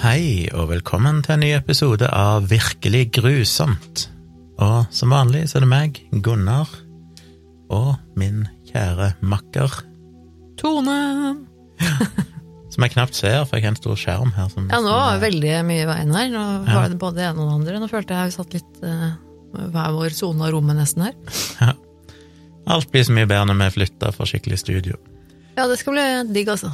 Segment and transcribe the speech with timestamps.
[0.00, 4.06] Hei, og velkommen til en ny episode av Virkelig grusomt.
[4.56, 6.70] Og som vanlig så er det meg, Gunnar,
[7.68, 9.76] og min kjære makker,
[10.56, 10.96] Tone!
[12.72, 14.48] som jeg knapt ser, for jeg har en stor skjerm her.
[14.48, 16.32] Som, Ja, nå var det veldig mye i veien her.
[16.32, 17.78] Nå var det både det ene og det andre.
[17.84, 19.06] Nå følte jeg vi satt litt uh,
[19.76, 21.16] hver vår sone av rommet nesten her.
[21.60, 21.74] ja.
[22.72, 24.96] Alt blir så mye bedre når vi flytter fra skikkelig studio.
[25.56, 26.72] Ja, det skal bli digg, altså.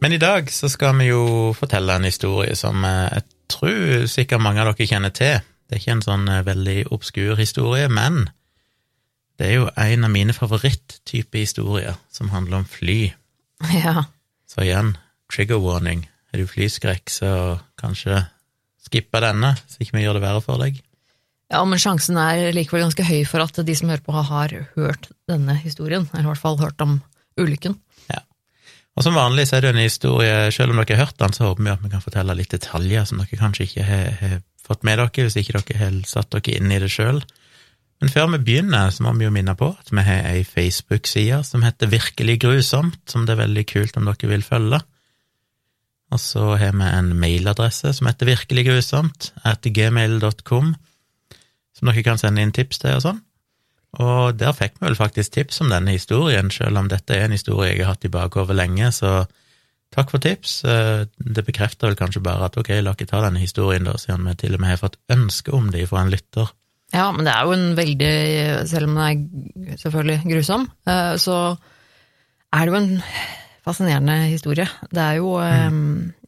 [0.00, 4.42] Men i dag så skal vi jo fortelle en historie som eh, jeg tror sikkert
[4.44, 5.38] mange av dere kjenner til.
[5.66, 8.26] Det er ikke en sånn eh, veldig obskur historie, men
[9.40, 13.00] det er jo en av mine favoritttyper historier som handler om fly.
[13.72, 14.04] Ja.
[14.46, 14.92] Så igjen,
[15.32, 16.04] trigger warning.
[16.30, 17.30] Er du flyskrekk, så
[17.80, 18.20] kanskje
[18.84, 20.76] skippe denne, så ikke vi gjør det verre for deg.
[21.50, 25.08] ja, men sjansen er likevel ganske høy for at de som hører på, har hørt
[25.30, 26.06] denne historien.
[26.12, 27.00] Eller i hvert fall hørt om
[27.40, 27.78] ulykken.
[28.96, 31.50] Og som vanlig så er det en historie, selv om dere har hørt den, så
[31.50, 34.86] håper vi at vi kan fortelle litt detaljer som dere kanskje ikke har, har fått
[34.88, 37.20] med dere, hvis ikke dere har satt dere inn i det sjøl.
[38.00, 41.42] Men før vi begynner, så må vi jo minne på at vi har ei Facebook-side
[41.48, 44.80] som heter Virkelig grusomt, som det er veldig kult om dere vil følge.
[46.12, 50.74] Og så har vi en mailadresse som heter virkeliggrusomt, at gmail.com,
[51.76, 53.25] som dere kan sende inn tips til og sånn.
[54.02, 57.36] Og der fikk vi vel faktisk tips om denne historien, selv om dette er en
[57.36, 59.24] historie jeg har hatt i bakhodet lenge, så
[59.94, 60.58] takk for tips.
[60.64, 64.26] Eh, Det bekrefter vel kanskje bare at ok, la ikke ta denne historien, da, siden
[64.28, 66.52] vi til og med har fått ønske om det fra en lytter.
[66.94, 71.56] Ja, men det er jo en veldig Selv om den er selvfølgelig grusom, eh, så
[72.52, 73.02] er det jo en
[73.66, 74.68] fascinerende historie.
[74.92, 75.70] Det er jo eh,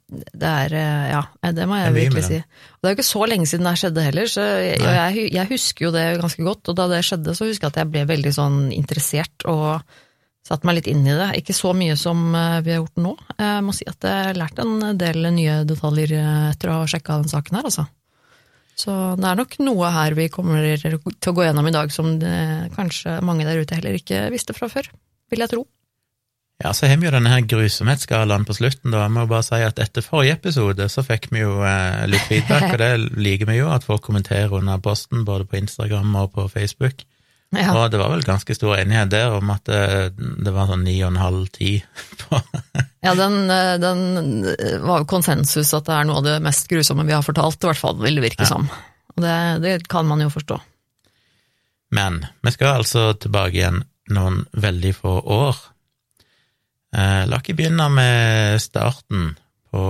[0.08, 2.40] Det er eh, Ja, det må jeg virkelig si.
[2.40, 5.50] Og det er jo ikke så lenge siden det skjedde heller, så jeg, jeg, jeg
[5.50, 6.70] husker jo det ganske godt.
[6.72, 9.82] Og da det skjedde, så husker jeg at jeg ble veldig sånn interessert og
[10.48, 11.28] satte meg litt inn i det.
[11.42, 13.14] Ikke så mye som eh, vi har gjort nå.
[13.36, 16.90] Jeg må si at jeg har lært en del nye detaljer eh, etter å ha
[16.90, 17.88] sjekka den saken her, altså.
[18.78, 22.12] Så det er nok noe her vi kommer til å gå gjennom i dag som
[22.22, 22.36] det,
[22.76, 24.86] kanskje mange der ute heller ikke visste fra før,
[25.32, 25.64] vil jeg tro.
[26.64, 29.04] Ja, så har vi jo denne her grusomhetsskalaen på slutten, da.
[29.04, 32.72] Jeg må bare si at etter forrige episode så fikk vi jo eh, litt feedback,
[32.72, 32.88] og det
[33.28, 37.04] liker vi jo, at folk kommenterer under posten, både på Instagram og på Facebook.
[37.54, 40.82] Ja, Og det var vel ganske stor enighet der om at det, det var sånn
[40.84, 41.78] ni og en halv, ti
[42.26, 42.40] på
[43.06, 44.02] ja den, eh, den
[44.84, 47.70] var jo konsensus at det er noe av det mest grusomme vi har fortalt, i
[47.70, 48.50] hvert fall vil det virke Ja.
[48.50, 48.66] som.
[49.14, 50.58] Og det, det kan man jo forstå.
[51.94, 53.80] Men vi skal altså tilbake igjen
[54.12, 55.56] noen veldig få år.
[56.94, 59.34] Eh, la ikke begynne med starten
[59.68, 59.82] på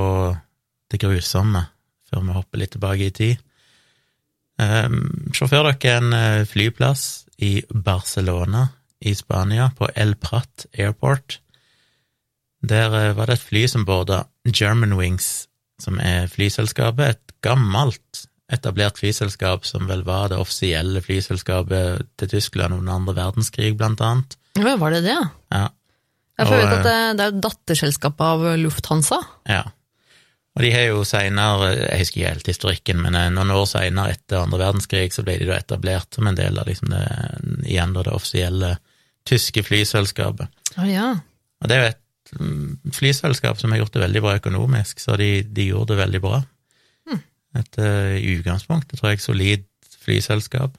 [0.91, 1.67] det grusomme,
[2.09, 3.45] før vi hopper litt tilbake i tid.
[4.59, 7.03] Se for dere en eh, flyplass
[7.47, 8.65] i Barcelona
[9.01, 11.39] i Spania, på El Prat Airport.
[12.67, 15.47] Der eh, var det et fly som borda Germanwings,
[15.79, 22.75] som er flyselskapet, et gammelt etablert flyselskap som vel var det offisielle flyselskapet til Tyskland
[22.75, 24.39] under andre verdenskrig, blant annet.
[24.59, 25.19] Ja, var det det?
[25.55, 25.69] Ja.
[26.38, 29.21] Jeg får Og, at det, det er datterselskapet av Lufthansa.
[29.50, 29.65] ja.
[30.59, 34.16] Og de har jo seinere, jeg husker ikke helt historikken, men eh, noen år seinere,
[34.16, 37.03] etter andre verdenskrig, så ble de da etablert som en del av liksom det,
[37.71, 38.72] igjen da det offisielle
[39.28, 40.50] tyske flyselskapet.
[40.75, 41.12] Oh, ja.
[41.62, 45.15] Og det er jo et mm, flyselskap som har gjort det veldig bra økonomisk, så
[45.20, 46.43] de, de gjorde det veldig bra.
[47.56, 49.62] Et utgangspunkt, det utgangspunktet, tror jeg, solid
[50.03, 50.75] flyselskap.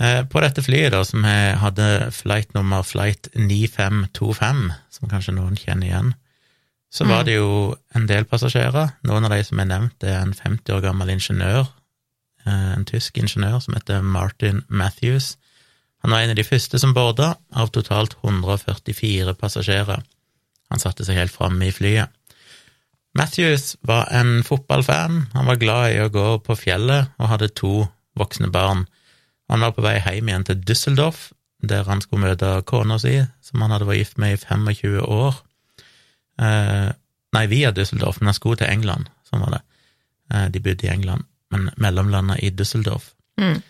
[0.00, 5.86] Eh, På dette flyet, da, som hadde flight nummer flight 9525, som kanskje noen kjenner
[5.86, 6.14] igjen,
[6.94, 8.92] så var det jo en del passasjerer.
[9.02, 11.66] Noen av de som er nevnt, det er en 50 år gammel ingeniør,
[12.46, 15.36] eh, en tysk ingeniør som heter Martin Matthews.
[16.02, 20.04] Han var en av de første som borda, av totalt 144 passasjerer.
[20.70, 22.10] Han satte seg helt framme i flyet.
[23.14, 27.88] Matthews var en fotballfan, han var glad i å gå på fjellet og hadde to
[28.18, 28.86] voksne barn.
[29.52, 31.32] Han var på vei hjem igjen til Düsseldorf,
[31.64, 35.36] der han skulle møte kona si, som han hadde vært gift med i 25 år.
[36.40, 36.88] Eh,
[37.36, 39.62] nei, via Düsseldorf, men han skulle til England, sånn var det.
[40.32, 41.24] Eh, de bodde i England,
[41.54, 43.12] men mellomlanda i Düsseldorf.
[43.40, 43.60] Mm.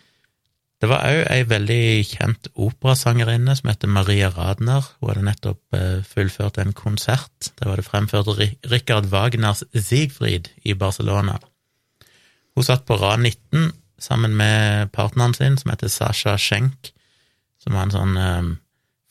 [0.82, 4.84] Det var òg ei veldig kjent operasangerinne som heter Maria Radner.
[5.00, 7.52] Hun hadde nettopp eh, fullført en konsert.
[7.60, 11.38] Der var det fremført Ri- Richard Wagners Siegfried i Barcelona.
[12.54, 13.70] Hun satt på rad 19
[14.04, 16.92] sammen med partneren sin, som heter Sasha Schenk,
[17.62, 18.52] som var en sånn eh,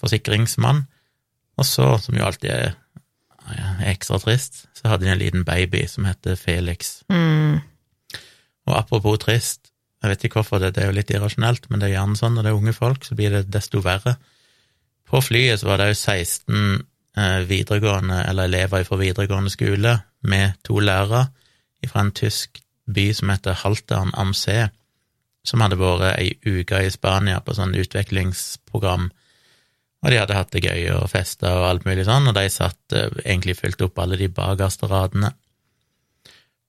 [0.03, 0.85] forsikringsmann.
[1.57, 2.71] Og så, som jo alltid er
[3.51, 7.01] er ekstra trist, så hadde de en liten baby som heter Felix.
[7.11, 7.59] Mm.
[8.67, 9.71] Og apropos trist,
[10.03, 12.37] jeg vet ikke hvorfor, det, det er jo litt irrasjonelt, men det er gjerne sånn
[12.37, 14.17] når det er unge folk, så blir det desto verre.
[15.07, 16.57] På flyet så var det jo 16
[17.19, 19.97] eh, videregående, eller elever fra videregående skole
[20.27, 21.27] med to lærere
[21.83, 24.63] fra en tysk by som heter Haltern am See,
[25.43, 29.09] som hadde vært ei uke i Spania på sånn utviklingsprogram,
[30.03, 32.95] og de hadde hatt det gøy og festa og alt mulig sånn, og de satt
[32.95, 35.31] eh, egentlig fylt opp alle de bakerste radene.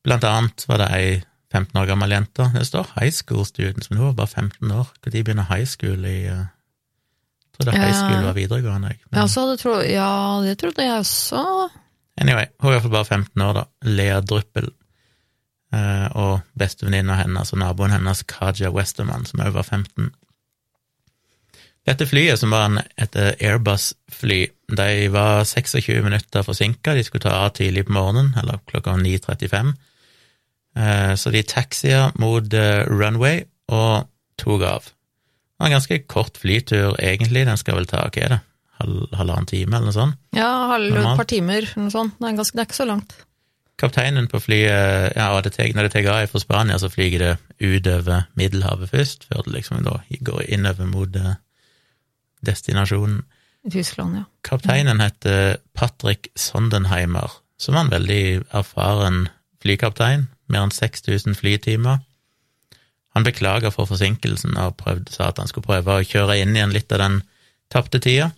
[0.05, 1.06] Blant annet var det ei
[1.55, 4.91] 15 år gammel jente, det står high school student, men hun var bare 15 år,
[5.06, 6.44] når begynner high school i uh,
[7.55, 8.88] jeg trodde high school var videregående.
[8.91, 9.21] Jeg, men...
[9.21, 10.11] ja, tro, ja,
[10.43, 11.43] det trodde jeg også.
[12.19, 13.62] Anyway, hun er iallfall bare 15 år, da.
[13.87, 14.73] Lea Druppel.
[15.75, 20.12] Eh, og bestevenninna hennes og naboen hennes, Kaja Westermann, som også var 15.
[21.85, 24.38] Dette flyet, som var et Airbus-fly,
[24.73, 26.94] de var 26 minutter forsinka.
[26.97, 29.75] De skulle ta av tidlig på morgenen, eller klokka 9.35.
[30.76, 34.09] Eh, så de taxia mot eh, runway og
[34.41, 34.88] tok av.
[34.88, 37.44] Det var en ganske kort flytur, egentlig.
[37.47, 38.41] Den skal vel ta hva er det,
[39.15, 40.19] halvannen time, eller noe sånt?
[40.35, 42.17] Ja, halv, et par timer, noe sånt.
[42.19, 43.15] Det er, ganske, det er ikke så langt.
[43.81, 47.32] Kapteinen på flyet ja, det teg, Når det tar av fra Spania, så flyger det
[47.59, 51.35] utover Middelhavet først, før det liksom da går innover mot eh,
[52.47, 53.25] destinasjonen.
[53.71, 54.25] Tyskland, ja.
[54.44, 59.25] Kapteinen heter Patrick Sondenheimer, som var en veldig erfaren
[59.65, 60.29] flykaptein.
[60.53, 62.03] Mer enn 6000 flytimer.
[63.17, 66.75] Han beklaga for forsinkelsen og prøvde, sa at han skulle prøve å kjøre inn igjen
[66.75, 67.21] litt av den
[67.73, 68.31] tapte tida.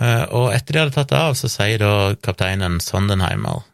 [0.00, 3.64] Eh, og etter de hadde tatt av, så sier da kapteinen Sondenheimer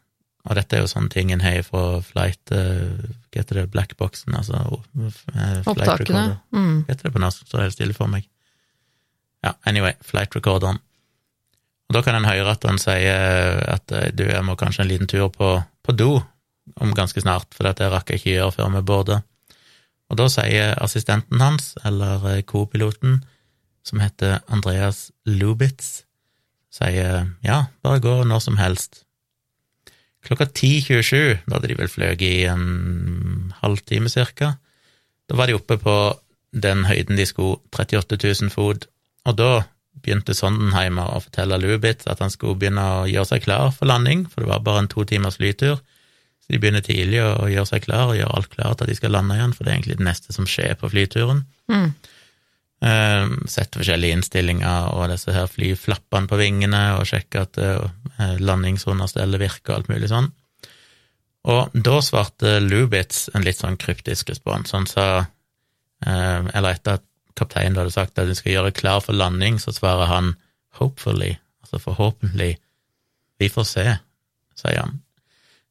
[0.47, 4.35] og dette er jo sånne ting en har fra flight uh, Hva heter det, blackboxen,
[4.37, 6.39] altså uh, Opptakene.
[6.55, 6.83] Mm.
[6.85, 7.47] Hva heter det på norsk?
[7.49, 8.27] Står helt stille for meg.
[9.45, 10.79] Ja, anyway, flight recorderen.
[11.87, 14.91] Og da kan en høre at han sier at uh, du, jeg må kanskje en
[14.91, 16.13] liten tur på, på do
[16.79, 19.23] om ganske snart, for dette rakk jeg ikke gjøre før vi boarder.
[20.07, 23.21] Og da sier assistenten hans, eller co-piloten,
[23.87, 26.05] som heter Andreas Lubitz,
[26.71, 29.06] sier ja, bare gå når som helst.
[30.25, 34.55] Klokka 10.27, da hadde de vel fløyet i en halvtime cirka,
[35.27, 35.97] da var de oppe på
[36.55, 38.87] den høyden de skulle, 38 000 fot,
[39.27, 39.51] og da
[40.03, 44.25] begynte Sondenheimer å fortelle Lubitz at han skulle begynne å gjøre seg klar for landing,
[44.29, 45.81] for det var bare en to timers flytur.
[46.43, 49.15] Så de begynner tidlig å gjøre seg klar og gjøre alt klart at de skal
[49.15, 51.43] lande igjen, for det er egentlig det neste som skjer på flyturen.
[51.71, 51.89] Mm.
[52.77, 57.87] Uh, sett forskjellige innstillinger og disse her flyflappene på vingene, og sjekke at uh,
[58.37, 60.29] landingsunderstellet virker og alt mulig sånn.
[61.47, 64.75] Og da svarte Lubitz en litt sånn kryptisk respons.
[64.77, 67.05] Han sa, uh, eller etter at
[67.37, 70.35] kapteinen hadde sagt at du skal gjøre klar for landing, så svarer han
[70.77, 71.33] hopefully,
[71.65, 72.59] altså forhåpentlig.
[73.41, 73.89] Vi får se,
[74.57, 74.99] sier han.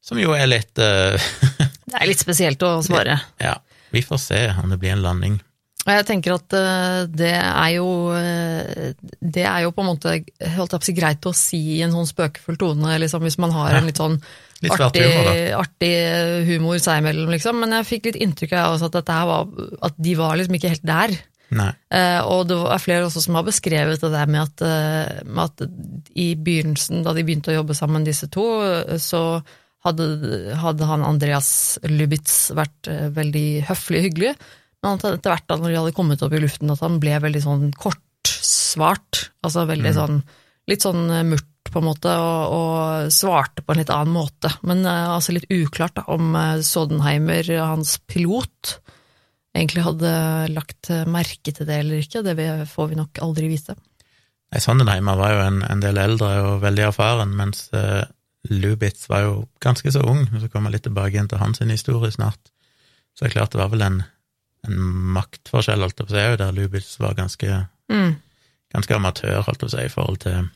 [0.03, 0.75] Som jo er litt
[1.87, 3.15] Det er litt spesielt å svare.
[3.39, 3.57] Ja.
[3.95, 5.39] Vi får se om det blir en landing.
[5.87, 8.89] Og jeg tenker at eh, det er jo eh,
[9.23, 10.17] Det er jo på en måte
[10.57, 13.39] holdt jeg på å si, greit å si i en sånn spøkefull tone, liksom, hvis
[13.39, 14.19] man har en litt sånn
[14.65, 15.93] litt artig, humor, artig,
[16.49, 17.59] humor seg imellom, liksom.
[17.61, 18.99] Men jeg fikk litt inntrykk av at,
[19.29, 19.51] var,
[19.85, 21.13] at de var liksom ikke helt der.
[21.93, 25.43] Eh, og det er flere også som har beskrevet det der med at, eh, med
[25.45, 28.47] at i begynnelsen, da de begynte å jobbe sammen, disse to,
[28.99, 29.21] så
[29.85, 30.09] hadde,
[30.57, 31.51] hadde han Andreas
[31.85, 34.33] Lubitz vært veldig høflig og hyggelig.
[34.83, 37.43] Men etter hvert da når de hadde kommet opp i luften, at han ble veldig
[37.43, 39.23] sånn kortsvart.
[39.45, 39.97] Altså veldig mm.
[39.97, 40.19] sånn
[40.67, 44.53] litt sånn eh, murt, på en måte, og, og, svarte på en litt annen måte.
[44.67, 48.77] Men uh, altså litt uklart da, om uh, Sodenheimer, hans pilot,
[49.51, 50.11] egentlig hadde
[50.55, 52.23] lagt merke til det eller ikke.
[52.23, 53.75] Det får vi nok aldri vite.
[54.47, 58.05] Nei, Sondenheimer var jo en, en, del eldre og veldig erfaren, mens uh,
[58.47, 60.23] Lubitz var jo ganske så ung.
[60.39, 62.39] Så kommer jeg litt tilbake igjen til hans historie snart.
[63.11, 63.99] Så det er klart det var vel en
[64.67, 64.79] en
[65.17, 68.13] maktforskjell, holdt jeg på å si, der Lubitz var ganske, mm.
[68.75, 70.47] ganske amatør, holdt jeg på å si, i forhold til,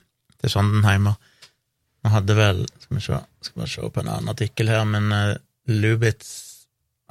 [0.41, 1.19] til Sondenheimer.
[2.01, 5.11] Han hadde vel Skal vi se, skal vi se på en annen artikkel her, men
[5.13, 5.35] uh,
[5.69, 6.31] Lubitz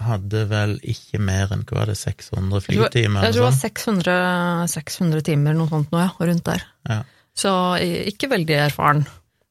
[0.01, 3.27] hadde vel ikke mer enn hva var det, 600 flytimer?
[3.27, 4.15] Jeg tror det var 600,
[4.73, 6.65] 600 timer, noe sånt noe, ja, rundt der.
[6.89, 7.03] Ja.
[7.37, 9.05] Så ikke veldig erfaren.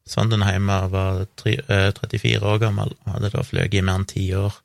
[0.09, 4.57] Sondenheimer var 34 eh, år gammel og hadde da fløyet i mer enn ti år.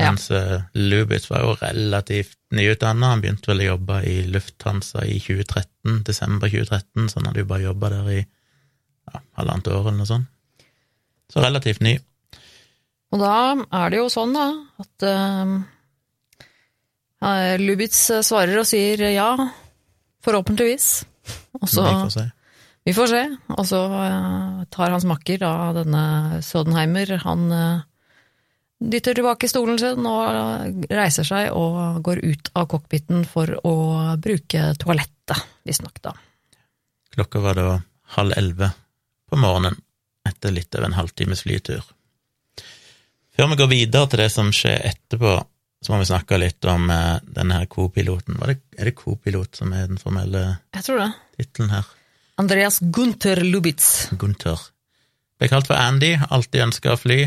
[0.00, 0.62] Mens ja.
[0.74, 3.12] Lubitz var jo relativt nyutdanna.
[3.14, 7.50] Han begynte vel å jobbe i Lufthansa i 2013, desember 2013, så han hadde jo
[7.50, 10.30] bare jobba der i ja, halvannet år eller noe sånt.
[11.30, 11.94] Så relativt ny.
[13.10, 13.34] Og da
[13.82, 14.48] er det jo sånn, da,
[14.82, 15.54] at uh,
[17.62, 19.30] Lubitz svarer og sier ja,
[20.26, 20.90] forhåpentligvis.
[21.60, 22.26] Og så Vi får se.
[22.86, 23.22] Vi får se.
[23.56, 26.04] Og så uh, tar hans makker, da, denne
[26.46, 27.82] Sodenheimer, han uh,
[28.80, 33.76] dytter tilbake stolen sin og reiser seg og går ut av cockpiten for å
[34.20, 36.14] bruke toalettet, visstnok, da.
[37.14, 37.68] Klokka var da
[38.16, 38.70] halv elleve
[39.30, 39.76] på morgenen
[40.26, 41.84] etter litt over en halvtimes flytur.
[43.36, 45.36] Før vi går videre til det som skjer etterpå,
[45.80, 48.36] så må vi snakke litt om eh, denne her co-piloten.
[48.44, 51.88] Er det co-pilot som er den formelle tittelen her?
[52.40, 54.10] Andreas Gunther Lubitz.
[54.20, 54.60] Gunther.
[55.40, 57.22] Ble kalt for Andy, alltid ønska å fly.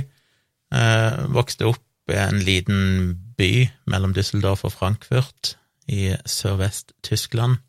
[0.73, 5.55] Eh, vokste opp i en liten by mellom Düsseldorf og Frankfurt
[5.91, 7.59] i sørvest-Tyskland.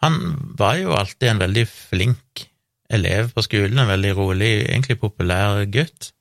[0.00, 0.16] Han
[0.56, 2.46] var jo alltid en veldig flink
[2.90, 6.12] elev på skolen, en veldig rolig, egentlig populær gutt,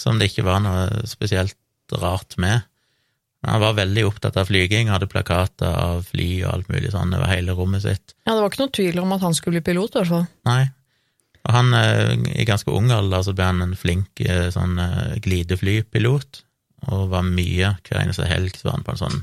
[0.00, 1.58] som det ikke var noe spesielt
[2.00, 2.64] rart med.
[3.46, 7.30] Han var veldig opptatt av flyging, hadde plakater av fly og alt mulig sånn over
[7.30, 8.14] hele rommet sitt.
[8.26, 10.26] Ja, det var ikke noe tvil om at han skulle bli pilot, i hvert fall.
[10.48, 10.62] Nei.
[11.46, 15.16] Og han, eh, i ganske ung alder, så ble han en flink eh, sånn eh,
[15.24, 16.42] glideflypilot,
[16.90, 19.20] og var mye, hver eneste helg så var han på en sånn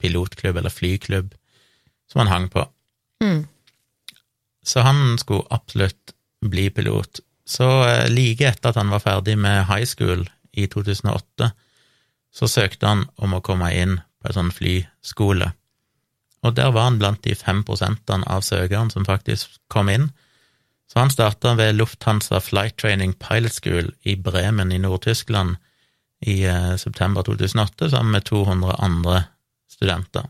[0.00, 1.32] pilotklubb eller flyklubb
[2.10, 2.64] som han hang på.
[3.24, 3.44] Mm.
[4.66, 6.14] Så han skulle absolutt
[6.44, 7.22] bli pilot.
[7.48, 7.66] Så
[8.12, 11.50] like etter at han var ferdig med high school i 2008,
[12.30, 15.50] så søkte han om å komme inn på en sånn flyskole.
[16.46, 20.08] Og der var han blant de fem prosentene av søkerne som faktisk kom inn.
[20.90, 25.56] Så han starta ved Lufthansa Flight Training Pilot School i Bremen i Nord-Tyskland
[26.26, 29.22] i eh, september 2008 sammen med 200 andre
[29.70, 30.26] studenter.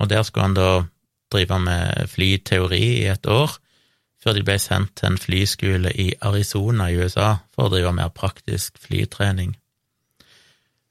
[0.00, 0.84] Og der skulle han da
[1.32, 3.52] drive med flyteori i et år,
[4.24, 8.08] før de ble sendt til en flyskole i Arizona i USA for å drive mer
[8.16, 9.54] praktisk flytrening.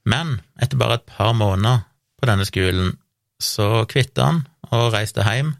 [0.05, 1.83] Men etter bare et par måneder
[2.21, 2.93] på denne skolen
[3.41, 5.55] så kvitta han og reiste hjem,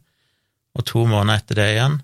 [0.77, 1.99] og to måneder etter det igjen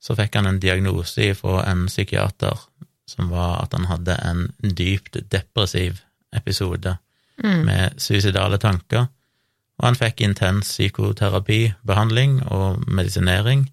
[0.00, 2.66] så fikk han en diagnose fra en psykiater
[3.10, 6.00] som var at han hadde en dypt depressiv
[6.36, 6.96] episode
[7.44, 7.64] Mm.
[7.64, 9.06] med suicidale tanker,
[9.80, 13.64] og han fikk intens psykoterapibehandling og medisinering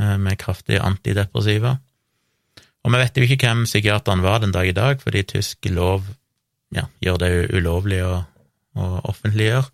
[0.00, 1.76] eh, med kraftige antidepressiva.
[2.82, 6.08] Og vi vet jo ikke hvem psykiateren var den dag i dag, fordi tysk lov
[6.74, 8.24] ja, gjør det ulovlig å,
[8.74, 9.68] å offentliggjøre.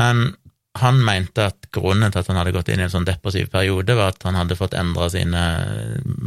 [0.00, 0.30] Men
[0.78, 3.96] han mente at grunnen til at han hadde gått inn i en sånn depressiv periode,
[3.98, 5.42] var at han hadde fått endra sine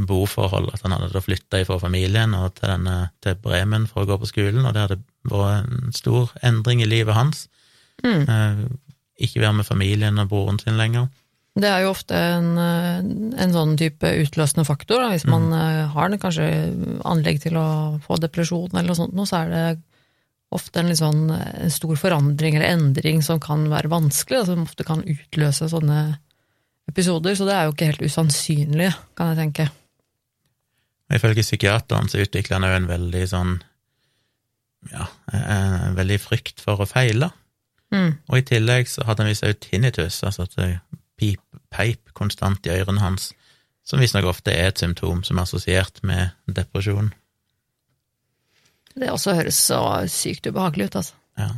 [0.05, 4.19] boforhold, at han hadde flytta ifra familien og til, denne, til Bremen for å gå
[4.21, 4.99] på skolen, og det hadde
[5.31, 7.47] vært en stor endring i livet hans.
[8.03, 8.21] Mm.
[8.29, 8.61] Eh,
[9.25, 11.09] ikke være med familien og broren sin lenger.
[11.55, 13.01] Det er jo ofte en, eh,
[13.41, 15.01] en sånn type utløsende faktor.
[15.01, 15.09] Da.
[15.15, 15.91] Hvis man mm.
[15.95, 16.49] har en, kanskje
[17.07, 17.67] anlegg til å
[18.03, 19.67] få depresjon eller noe sånt, så er det
[20.55, 24.87] ofte en, sånn, en stor forandring eller endring som kan være vanskelig, og som ofte
[24.87, 26.01] kan utløse sånne
[26.89, 27.37] episoder.
[27.37, 29.69] Så det er jo ikke helt usannsynlig, kan jeg tenke.
[31.13, 33.55] Ifølge psykiateren så utvikler han jo en veldig sånn
[34.91, 37.31] ja, en veldig frykt for å feile.
[37.93, 38.17] Mm.
[38.29, 40.69] Og i tillegg så hadde han visst òg tinnitus, altså at det
[41.19, 41.41] pip,
[41.73, 43.31] peip konstant i ørene hans,
[43.85, 47.13] som visstnok ofte er et symptom som er assosiert med depresjon.
[48.95, 49.79] Det også høres så
[50.11, 51.15] sykt ubehagelig ut, altså.
[51.39, 51.49] Ja.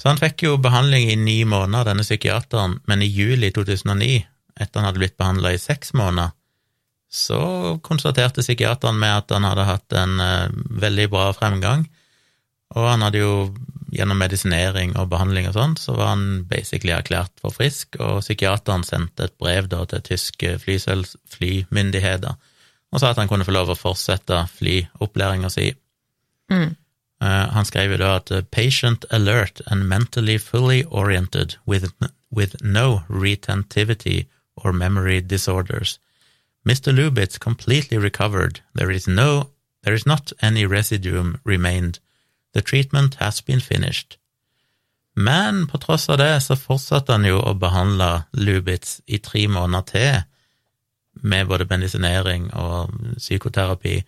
[0.00, 4.24] Så han fikk jo behandling i ni måneder, denne psykiateren, men i juli 2009,
[4.60, 6.32] etter han hadde blitt behandla i seks måneder,
[7.10, 7.40] så
[7.82, 10.52] konstaterte psykiateren med at han hadde hatt en eh,
[10.82, 11.84] veldig bra fremgang,
[12.74, 13.32] og han hadde jo
[13.90, 18.86] gjennom medisinering og behandling og sånn, så var han basically erklært for frisk, og psykiateren
[18.86, 22.38] sendte et brev da til tyske flymyndigheter
[22.90, 25.68] og sa at han kunne få lov å fortsette flyopplæringa si.
[26.50, 26.76] Mm.
[27.22, 31.92] Eh, han skrev jo da at eh, patient alert and mentally fully oriented with,
[32.30, 34.26] with no retentivity
[34.56, 35.98] or memory disorders.
[36.64, 36.92] Mr.
[36.92, 38.60] Lubitz completely recovered.
[38.74, 39.50] There is no,
[39.82, 41.98] there is not any residuum remained.
[42.52, 44.16] The treatment has been finished.
[45.14, 49.86] Men på tross av det så fortsatte han jo å behandle Lubitz i tre måneder
[49.90, 50.22] til,
[51.22, 54.00] med både medisinering og psykoterapi,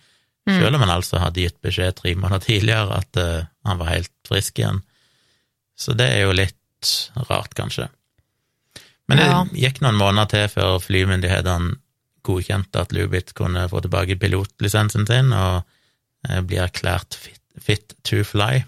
[0.49, 0.56] Mm.
[0.58, 4.11] selv om han altså hadde gitt beskjed tre måneder tidligere at uh, han var helt
[4.26, 4.80] frisk igjen.
[5.78, 6.56] Så det er jo litt
[7.28, 7.88] rart, kanskje.
[9.06, 9.44] Men det Ja.
[9.54, 11.76] gikk noen måneder til før flymyndighetene
[12.26, 15.62] godkjente at Lubitz kunne få tilbake pilotlisensen sin og
[16.28, 18.64] eh, bli erklært fit, fit to fly.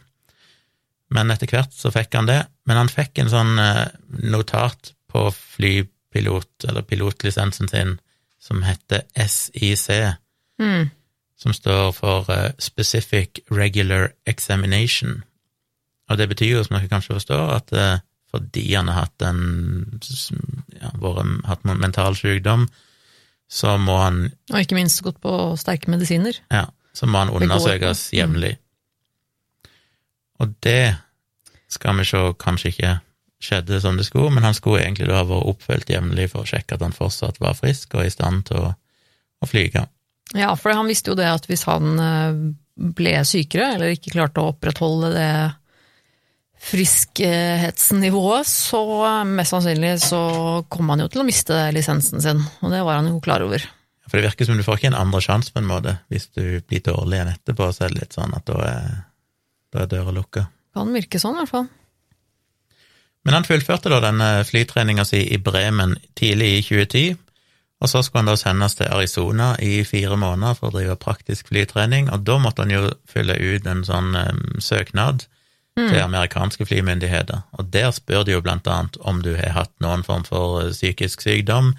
[1.15, 2.41] Men etter hvert så fikk han det.
[2.67, 3.87] Men han fikk en sånn eh,
[4.31, 7.99] notat på flypilot, eller pilotlisensen sin,
[8.39, 9.89] som heter SIC
[10.59, 10.91] Mm.
[11.45, 15.23] Som står for eh, Specific Regular Examination.
[16.09, 18.03] Og det betyr jo, som dere kanskje forstår, at eh,
[18.35, 19.43] fordi han har hatt en
[20.81, 22.67] ja, vært, hatt en mental sykdom,
[23.51, 24.21] så må han,
[24.51, 26.41] Og ikke minst gått på sterke medisiner.
[26.51, 28.57] ja, så må han undersøkes jevnlig.
[28.57, 29.73] Mm.
[30.43, 30.97] Og det
[31.71, 32.95] skal vi se kanskje ikke
[33.45, 36.49] skjedde som det skulle, men han skulle egentlig da ha vært oppfølgt jevnlig for å
[36.49, 38.73] sjekke at han fortsatt var frisk og i stand til å
[39.45, 39.85] å flyge.
[40.33, 42.39] Ja, for han visste jo det at hvis han eh,
[42.97, 45.29] ble sykere, eller ikke klarte å opprettholde det
[46.65, 48.81] friskhetsnivået, så
[49.29, 50.23] mest sannsynlig så
[50.73, 53.67] kom han jo til å miste lisensen sin, og det var han jo klar over.
[54.09, 55.97] For det virker som du får ikke en andre sjanse, på en måte.
[56.13, 58.91] Hvis du blir dårlig igjen etterpå, så er det litt sånn at da er,
[59.73, 60.45] da er døra lukka.
[60.77, 61.69] Kan virke sånn, i hvert fall.
[63.25, 67.21] Men han fullførte da denne flytreninga si i Bremen tidlig i 2010,
[67.85, 71.51] og så skulle han da sendes til Arizona i fire måneder for å drive praktisk
[71.53, 75.27] flytrening, og da måtte han jo fylle ut en sånn um, søknad
[75.77, 75.91] mm.
[75.91, 80.07] til amerikanske flymyndigheter, og der spør de jo blant annet om du har hatt noen
[80.07, 81.75] form for eh, psykisk sykdom,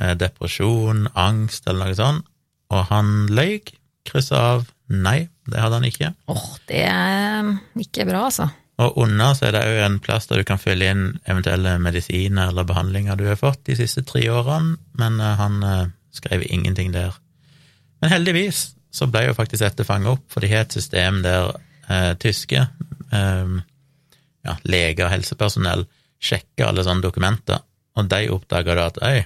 [0.00, 2.30] eh, depresjon, angst eller noe sånt,
[2.72, 3.60] og han løy,
[4.08, 6.14] kryssa av nei, det hadde han ikke.
[6.32, 7.52] Åh, oh, det er
[7.84, 8.48] ikke bra, altså.
[8.82, 12.50] Og under så er det òg en plass der du kan fylle inn eventuelle medisiner
[12.50, 15.60] eller behandlinger du har fått de siste tre årene, men eh, han
[16.14, 17.14] skrev ingenting der.
[18.02, 21.54] Men heldigvis så ble jo faktisk dette fanget opp, for de har et system der
[21.90, 23.54] eh, tyske eh,
[24.44, 25.86] ja, leger og helsepersonell
[26.24, 27.62] sjekker alle sånne dokumenter,
[27.94, 29.22] og de oppdaga da at øy,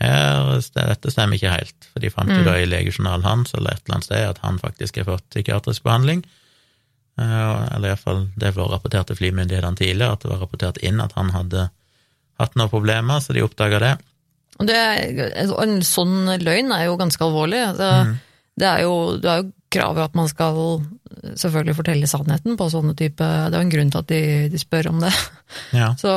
[0.00, 2.46] her, dette stemmer ikke helt, for de fant jo mm.
[2.46, 5.84] da i legejournalen hans eller et eller annet sted at han faktisk har fått psykiatrisk
[5.84, 6.22] behandling.
[7.20, 11.16] Eh, eller iallfall det var rapportert til flymyndighetene tidligere, at det var rapportert inn at
[11.18, 11.68] han hadde
[12.40, 13.94] hatt noen problemer, så de oppdaga det.
[14.60, 14.80] Det,
[15.40, 17.60] en sånn løgn er jo ganske alvorlig.
[17.76, 18.14] Det, mm.
[18.60, 20.56] Det er jo, det er jo kravet at man skal
[21.38, 24.20] selvfølgelig fortelle sannheten på sånne type Det er jo en grunn til at de,
[24.52, 25.12] de spør om det.
[25.74, 25.88] Ja.
[25.98, 26.10] Så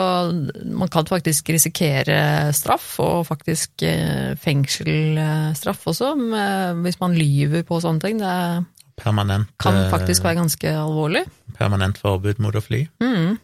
[0.69, 6.11] man kan faktisk risikere straff, og faktisk eh, fengselsstraff også,
[6.85, 8.21] hvis man lyver på sånne ting.
[8.21, 8.35] Det
[9.03, 11.25] Permanent, kan faktisk være ganske alvorlig.
[11.57, 12.85] Permanent forbud mot å fly.
[13.03, 13.35] Mm.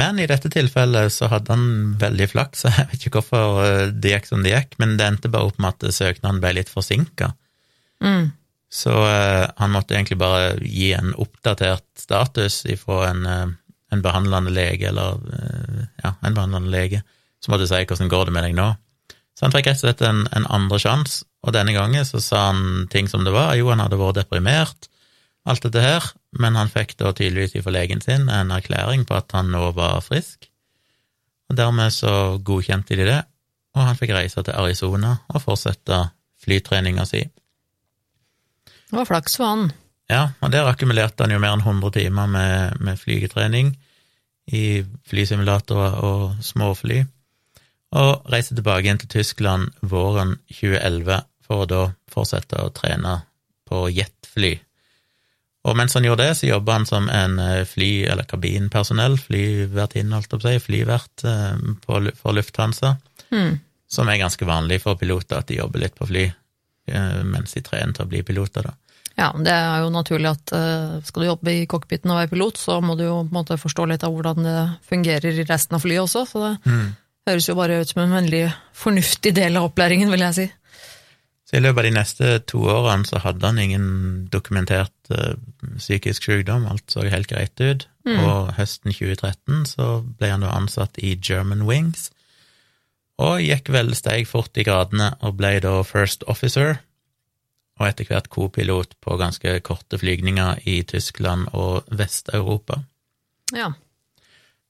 [0.00, 4.14] Men i dette tilfellet så hadde han veldig flaks, jeg vet ikke hvorfor eh, det
[4.14, 7.32] gikk som det gikk, men det endte bare opp med at søknaden ble litt forsinka.
[8.04, 8.30] Mm.
[8.70, 13.48] Så uh, han måtte egentlig bare gi en oppdatert status ifra en, uh,
[13.90, 17.02] en behandlende lege, eller uh, ja, en behandlende lege,
[17.42, 18.68] som måtte si hvordan går det med deg nå.
[19.34, 22.50] Så han fikk rett og slett en, en andre sjanse, og denne gangen så sa
[22.50, 23.54] han ting som det var.
[23.56, 24.90] Jo, han hadde vært deprimert,
[25.48, 29.32] alt dette her, men han fikk da tydeligvis ifra legen sin en erklæring på at
[29.36, 30.50] han nå var frisk,
[31.50, 33.20] og dermed så godkjente de det,
[33.74, 36.00] og han fikk reise til Arizona og fortsette
[36.44, 37.22] flytreninga si.
[38.90, 39.70] Det var flaks for han.
[40.10, 43.76] Ja, og der akkumulerte han jo mer enn 100 timer med, med flygetrening
[44.50, 47.04] i flysimulatorer og småfly,
[47.96, 53.20] og reiste tilbake igjen til Tyskland våren 2011 for å da fortsette å trene
[53.70, 54.54] på jetfly.
[55.68, 60.16] Og mens han gjorde det, så jobba han som en eh, fly- eller kabinpersonell, flyvertinne,
[60.16, 62.94] holdt jeg på å si, flyvert eh, for Lufthansa,
[63.28, 63.58] mm.
[63.90, 66.30] som er ganske vanlig for piloter, at de jobber litt på fly.
[66.88, 68.76] Eh, mens de trener til å bli piloter, da.
[69.18, 70.52] Ja, det er jo naturlig at
[71.04, 73.58] skal du jobbe i cockpiten og være pilot, så må du jo på en måte
[73.60, 76.86] forstå litt av hvordan det fungerer i resten av flyet også, så det mm.
[77.30, 78.44] Høres jo bare ut som en veldig
[78.76, 80.48] fornuftig del av opplæringen, vil jeg si.
[81.50, 83.86] Så i løpet av de neste to årene så hadde han ingen
[84.30, 85.34] dokumentert uh,
[85.80, 88.20] psykisk sykdom, alt så helt greit ut, mm.
[88.22, 89.88] og høsten 2013 så
[90.20, 92.12] ble han da ansatt i German Wings,
[93.20, 96.78] og gikk vel steg fort i gradene og ble da first officer,
[97.80, 102.84] og etter hvert co-pilot på ganske korte flygninger i Tyskland og Vest-Europa.
[103.56, 103.72] Ja.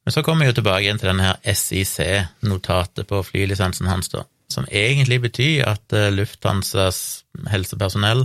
[0.05, 4.25] Men så kommer vi jo tilbake igjen til denne her SIC-notatet på flylisensen hans, da,
[4.51, 8.25] som egentlig betyr at eh, Lufthansas helsepersonell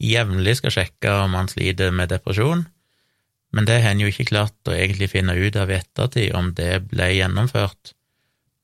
[0.00, 2.66] jevnlig skal sjekke om han sliter med depresjon,
[3.52, 6.52] men det har en jo ikke klart å egentlig finne ut av i ettertid om
[6.56, 7.94] det ble gjennomført.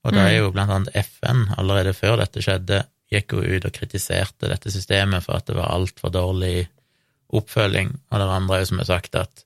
[0.07, 0.39] Og da er mm.
[0.39, 5.25] jo blant annet FN, allerede før dette skjedde, gikk jo ut og kritiserte dette systemet
[5.27, 6.69] for at det var altfor dårlig
[7.35, 9.46] oppfølging, og det andre er jo som har sagt at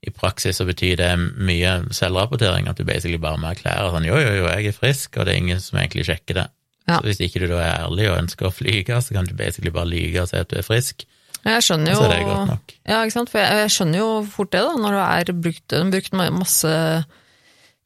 [0.00, 4.16] i praksis så betyr det mye selvrapportering, at du basically bare må erklære sånn jo,
[4.16, 6.46] jo, jo, jeg er frisk, og det er ingen som egentlig sjekker det.
[6.88, 6.96] Ja.
[6.96, 9.72] Så hvis ikke du da er ærlig og ønsker å flyge, så kan du basically
[9.74, 11.04] bare lyge og si at du er frisk.
[11.40, 12.74] Jeg skjønner jo, så er det godt nok.
[12.88, 15.76] Ja, ikke sant, for jeg, jeg skjønner jo fort det, da, når du er brukt,
[15.94, 16.74] brukt masse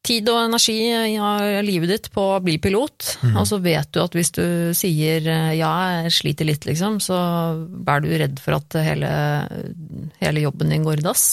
[0.05, 0.79] tid og energi
[1.17, 3.37] av livet ditt på å bli pilot, mm.
[3.41, 4.45] og så vet du at hvis du
[4.77, 5.71] sier ja,
[6.05, 7.19] jeg sliter litt, liksom, så
[7.89, 9.13] er du redd for at hele,
[10.21, 11.25] hele jobben din går i dass.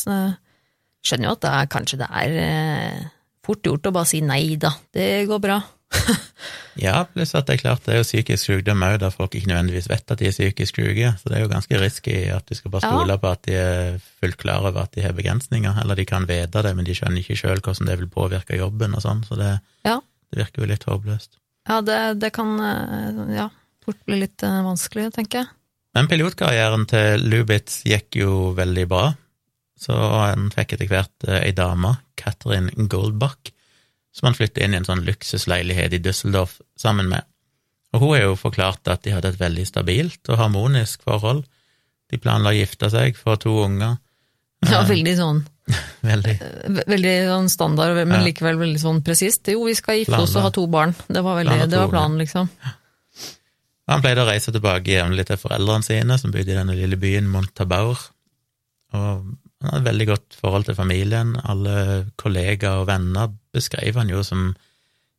[1.02, 3.06] Skjønner jo at det er, kanskje det er eh,
[3.46, 5.62] fort gjort å bare si nei da, det går bra.
[6.86, 9.50] ja, pluss at det er klart det er jo psykisk sykdom òg, der folk ikke
[9.52, 12.56] nødvendigvis vet at de er psykisk syke, så det er jo ganske risky at du
[12.58, 13.22] skal bare stole ja.
[13.22, 16.64] på at de er fullt klar over at de har begrensninger, eller de kan vite
[16.66, 19.56] det, men de skjønner ikke sjøl hvordan det vil påvirke jobben og sånn, så det,
[19.88, 19.98] ja.
[20.32, 21.36] det, virker jo litt håpløst.
[21.70, 23.50] Ja, det, det kan eh, Ja.
[23.86, 25.52] fort bli litt eh, vanskelig, tenker jeg.
[25.92, 29.10] Men pilotkarrieren til Lubitz gikk jo veldig bra,
[29.82, 33.50] så han fikk etter hvert eh, ei dame, Catherine Goldbach,
[34.14, 37.26] som han flyttet inn i en sånn luksusleilighet i Düsseldorf sammen med.
[37.96, 41.42] Og hun har jo forklart at de hadde et veldig stabilt og harmonisk forhold.
[42.12, 43.98] De planla å gifte seg, få to unger.
[44.70, 45.40] Ja, veldig sånn
[46.12, 46.34] Veldig.
[46.92, 48.26] Veldig sånn standard, men Ja.
[48.28, 49.48] likevel veldig sånn presist.
[49.50, 50.92] Jo, vi skal gifte oss og ha to barn.
[51.08, 52.50] Det var, veldig, det var planen, liksom.
[53.92, 57.30] Han pleide å reise tilbake jevnlig til foreldrene sine, som bodde i denne lille byen
[57.32, 58.00] Montabaur.
[59.00, 61.36] Og han hadde et veldig godt forhold til familien.
[61.46, 61.76] Alle
[62.22, 64.52] kollegaer og venner beskrev han jo som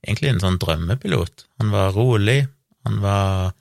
[0.02, 1.44] egentlig en sånn drømmepilot.
[1.62, 2.40] Han var rolig,
[2.82, 3.52] han var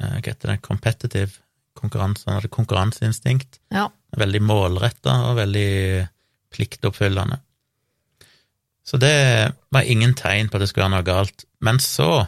[0.00, 0.62] eh, Hva heter det?
[0.64, 1.42] Competitive.
[1.76, 3.60] Konkurranse, han hadde konkurranseinstinkt.
[3.74, 3.90] Ja.
[4.16, 6.06] Veldig målretta og veldig
[6.56, 7.42] pliktoppfyllende.
[8.86, 11.44] Så det var ingen tegn på at det skulle være noe galt.
[11.60, 12.24] Men så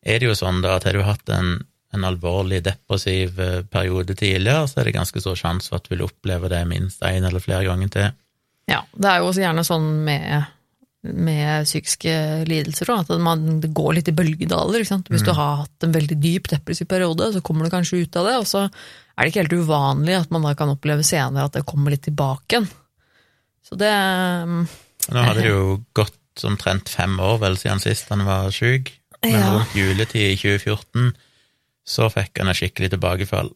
[0.00, 1.58] er det jo sånn da at har du hatt en,
[1.94, 5.94] en alvorlig depressiv eh, periode tidligere, så er det ganske stor sjanse for at du
[5.96, 8.08] vil oppleve det minst én eller flere ganger til.
[8.70, 10.44] Ja, det er jo også gjerne sånn med,
[11.02, 12.12] med psykiske
[12.46, 14.78] lidelser at man, det går litt i bølgedaler.
[14.78, 15.10] Ikke sant?
[15.10, 18.28] Hvis du har hatt en veldig dyp depressiv periode, så kommer du kanskje ut av
[18.30, 21.58] det, og så er det ikke helt uvanlig at man da kan oppleve senere at
[21.58, 22.70] det kommer litt tilbake igjen.
[23.66, 24.62] Så det mm,
[25.10, 25.64] Nå hadde det jo
[25.96, 29.50] gått omtrent fem år vel siden sist han var syk, men Ja.
[29.58, 31.10] rundt juletid i 2014
[31.90, 33.50] så fikk han et skikkelig tilbakefall.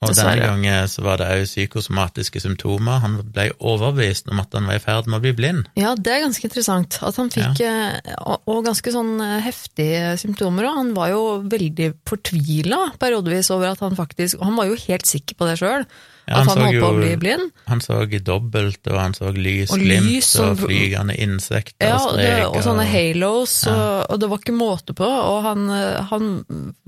[0.00, 3.02] Og denne gangen så var det òg psykosomatiske symptomer.
[3.02, 5.66] Han ble overbevist om at han var i ferd med å bli blind.
[5.76, 6.96] Ja, det er ganske interessant.
[7.04, 7.74] At han fikk ja.
[8.16, 10.70] og, og ganske sånn eh, heftige symptomer.
[10.70, 10.78] òg.
[10.78, 15.36] han var jo veldig fortvila periodevis over at han faktisk Han var jo helt sikker
[15.36, 15.84] på det sjøl,
[16.30, 17.50] Ja, han han så jo- bli blind.
[17.66, 21.96] Han så dobbelt, og han så lys, Og glimt lys og og- flygende insekter Ja,
[21.98, 22.46] og streker.
[22.54, 25.04] og sånne halos, halos, og, og det var ikke måte på.
[25.04, 25.66] Og han,
[26.10, 26.30] han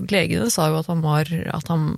[0.09, 1.97] Legene sa jo at han var, at han,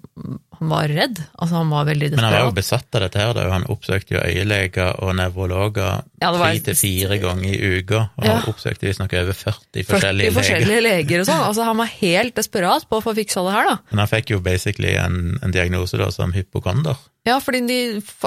[0.60, 1.22] han var redd.
[1.40, 2.22] Altså, han var veldig desperat.
[2.22, 3.46] Men han var jo besatt av dette her, da.
[3.54, 8.38] Han oppsøkte jo øyeleger og nevrologer Ja, tre til fire ganger i uka, og Ja.
[8.40, 10.38] han oppsøkte visstnok over 40 40 forskjellige leger.
[10.40, 11.44] forskjellige leger og sånn.
[11.50, 13.78] Altså, han var helt desperat på å få fiksa det her, da.
[13.92, 16.96] Men han fikk jo basically en, en diagnose da som hypokonder.
[17.26, 17.80] Ja, fordi de,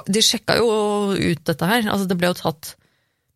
[0.08, 0.68] de sjekka jo
[1.14, 1.86] ut dette her.
[1.86, 2.74] Altså, det ble jo tatt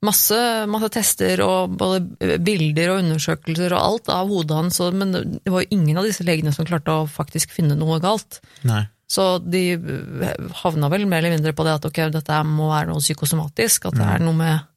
[0.02, 0.38] masse,
[0.70, 5.62] masse tester og både bilder og undersøkelser og alt av hodet hans, men det var
[5.62, 8.40] jo ingen av disse legene som klarte å faktisk finne noe galt.
[8.66, 8.84] Nei.
[9.12, 9.76] Så de
[10.62, 13.98] havna vel mer eller mindre på det at ok, dette må være noe psykosomatisk, at
[13.98, 14.68] det er noe med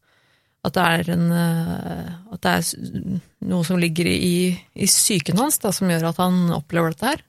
[0.65, 3.19] at det er, en, eh, at det er
[3.51, 7.21] noe som ligger i, i psyken hans da, som gjør at han opplever dette her.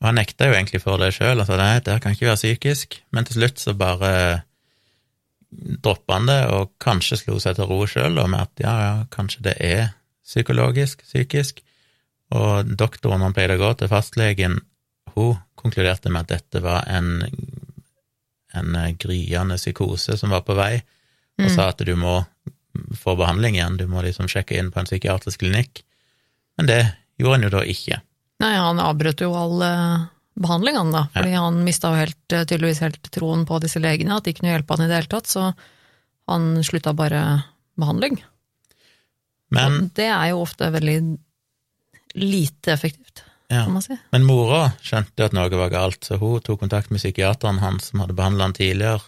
[0.00, 2.98] Og han nekta jo egentlig for det sjøl, altså nei, det kan ikke være psykisk,
[3.16, 4.12] men til slutt så bare
[5.56, 9.46] droppa han det, og kanskje slo seg til ro sjøl med at ja, ja, kanskje
[9.48, 9.86] det er
[10.26, 11.62] psykologisk, psykisk,
[12.34, 14.58] og doktoren han pleide å gå til, fastlegen,
[15.16, 17.22] hun konkluderte med at dette var en,
[18.52, 20.74] en gryende psykose som var på vei,
[21.40, 22.18] og sa at du må
[22.96, 25.82] få behandling igjen, du må liksom sjekke inn på en psykiatrisk klinikk,
[26.60, 26.82] men det
[27.20, 28.00] gjorde han jo da ikke.
[28.42, 32.44] Nei, han avbrøt jo all eh, behandling, han da, fordi han mista jo helt, eh,
[32.44, 35.30] tydeligvis helt troen på disse legene, at de kunne hjelpe han i det hele tatt,
[35.30, 35.50] så
[36.28, 37.22] han slutta bare
[37.78, 38.18] behandling.
[39.54, 40.98] Men Og det er jo ofte veldig
[42.16, 43.64] lite effektivt, Ja.
[43.64, 43.96] kan man si.
[44.12, 48.00] Men mora skjønte at noe var galt, så hun tok kontakt med psykiateren hans som
[48.00, 49.00] hadde behandla han tidligere,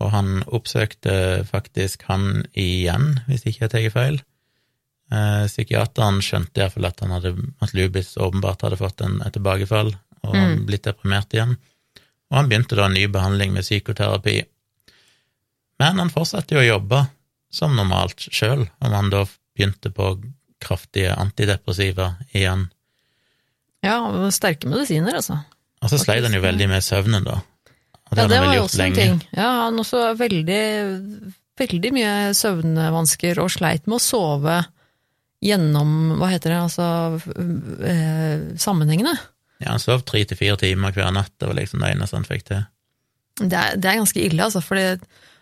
[0.00, 4.22] og han oppsøkte faktisk han igjen, hvis ikke jeg tar feil.
[5.10, 9.90] Eh, psykiateren skjønte iallfall at, han hadde, at Lubis åpenbart hadde fått en, et tilbakefall
[10.22, 10.66] og Mm.
[10.68, 11.56] blitt deprimert igjen,
[12.30, 14.44] og han begynte da en ny behandling med psykoterapi.
[15.80, 17.06] Men han fortsatte jo å jobbe
[17.50, 19.24] som normalt sjøl, om han da
[19.56, 20.12] begynte på
[20.60, 22.68] kraftige antidepressiva igjen.
[23.82, 23.96] Ja,
[24.30, 25.38] sterke medisiner, altså.
[25.80, 27.38] Og så sleit han jo veldig med søvnen, da.
[28.10, 28.94] Og det Ja, det var jo også en lenge.
[29.00, 29.22] ting.
[29.32, 34.58] Ja, han også veldig, veldig mye søvnvansker og sleit med å sove
[35.40, 36.86] gjennom, hva heter det, altså
[37.86, 39.14] eh, sammenhengende.
[39.60, 42.28] Ja, han sov tre til fire timer hver natt, det var liksom det eneste han
[42.28, 42.62] fikk til.
[43.40, 44.84] Det er, det er ganske ille, altså, fordi,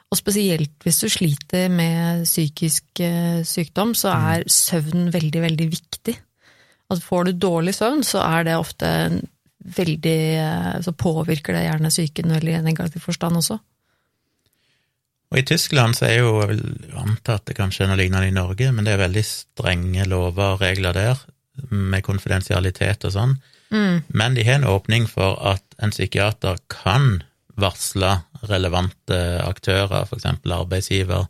[0.09, 4.29] og spesielt hvis du sliter med psykisk eh, sykdom, så Mm.
[4.33, 6.15] er søvn veldig, veldig viktig.
[6.91, 8.87] Altså, får du dårlig søvn, så er det ofte
[9.59, 13.59] veldig eh, Så påvirker det gjerne psyken veldig i negativ forstand også.
[15.29, 18.31] Og i Tyskland så er jo, jeg vil anta at det kanskje er noe lignende
[18.31, 21.25] i Norge, men det er veldig strenge lover og regler der,
[21.69, 23.35] med konfidensialitet og sånn.
[23.75, 24.05] Mm.
[24.17, 27.19] Men de har en åpning for at en psykiater kan
[27.59, 28.15] varsle
[28.49, 31.27] relevante aktører, eksempel arbeidsgiver,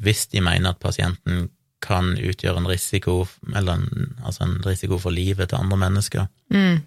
[0.00, 1.48] hvis de mener at pasienten
[1.84, 6.30] kan utgjøre en risiko, eller en, altså en risiko for livet til andre mennesker.
[6.54, 6.80] Mm.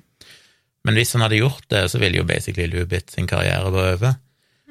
[0.88, 4.18] Men hvis han hadde gjort det, så ville jo basically Lubit sin karriere være over.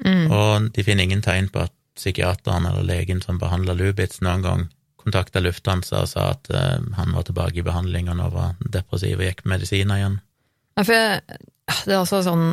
[0.05, 0.25] Mm.
[0.31, 4.67] Og de finner ingen tegn på at psykiateren eller legen som behandla Lubitz noen gang
[5.07, 9.21] kontakta Lufthansa og sa at eh, han var tilbake i behandling og nå var depressiv
[9.21, 10.17] og gikk på medisiner igjen.
[10.77, 11.43] Nei, for jeg,
[11.87, 12.49] det er altså sånn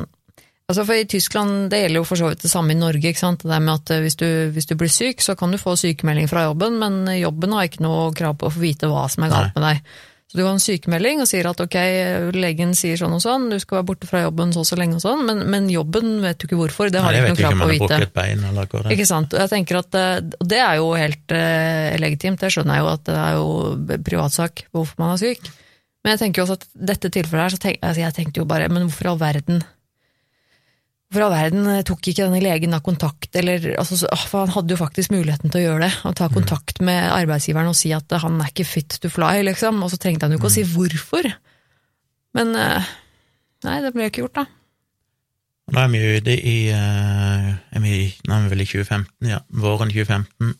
[0.64, 3.20] altså For i Tyskland, det gjelder jo for så vidt det samme i Norge, ikke
[3.20, 3.42] sant.
[3.42, 5.74] Det der med at eh, hvis du, hvis du blir syk, så kan du få
[5.76, 9.26] sykemelding fra jobben, men jobben har ikke noe krav på å få vite hva som
[9.26, 9.98] er galt med deg.
[10.34, 11.76] Så du har en sykemelding og sier at ok,
[12.34, 14.96] legen sier sånn og sånn, du skal være borte fra jobben så og så lenge
[14.98, 17.52] og sånn, men, men jobben vet du ikke hvorfor, det har Nei, ikke noe ikke
[17.52, 17.70] på noe vite.
[17.70, 17.84] Nei, krav på ikke om å vite.
[17.84, 18.94] brukket et bein eller hva.
[18.96, 19.36] Ikke sant.
[19.36, 20.16] Og jeg tenker at eh,
[20.50, 24.64] det er jo helt eh, legitimt, det skjønner jeg jo at det er jo privatsak
[24.74, 25.52] hvorfor man er syk.
[26.02, 28.48] Men jeg tenker jo også at dette tilfellet her, så tenk, altså jeg tenkte jo
[28.50, 29.62] bare, men hvorfor i all verden
[31.12, 34.54] I all verden eh, tok ikke denne legen da kontakt, eller altså, ah, For han
[34.54, 37.92] hadde jo faktisk muligheten til å gjøre det, å ta kontakt med arbeidsgiveren og si
[37.94, 40.50] at eh, han er ikke fit to fly, liksom, og så trengte han jo ikke
[40.50, 41.30] å si hvorfor.
[42.34, 42.92] Men eh,
[43.68, 44.46] nei, det ble jo ikke gjort, da.
[45.74, 47.94] Nå er vi jo ute i er vi,
[48.28, 49.38] Nå er vi vel i 2015, ja.
[49.48, 50.50] Våren 2015.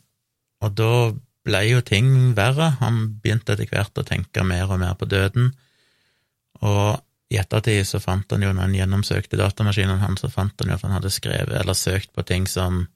[0.64, 0.92] Og da
[1.44, 2.70] ble jo ting verre.
[2.80, 5.50] Han begynte etter hvert å tenke mer og mer på døden.
[6.64, 7.02] Og
[7.34, 10.78] i ettertid så fant han jo, når han gjennomsøkte datamaskinen hans, så fant han jo
[10.78, 12.86] at han hadde skrevet eller søkt på ting som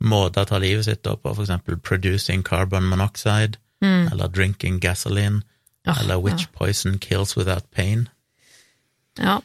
[0.00, 5.42] måter å ta livet sitt opp på, for eksempel 'producing carbon monoxide', eller 'drinking gasoline',
[5.86, 8.08] oh, eller 'which poison kills without pain'.
[9.18, 9.40] Ja.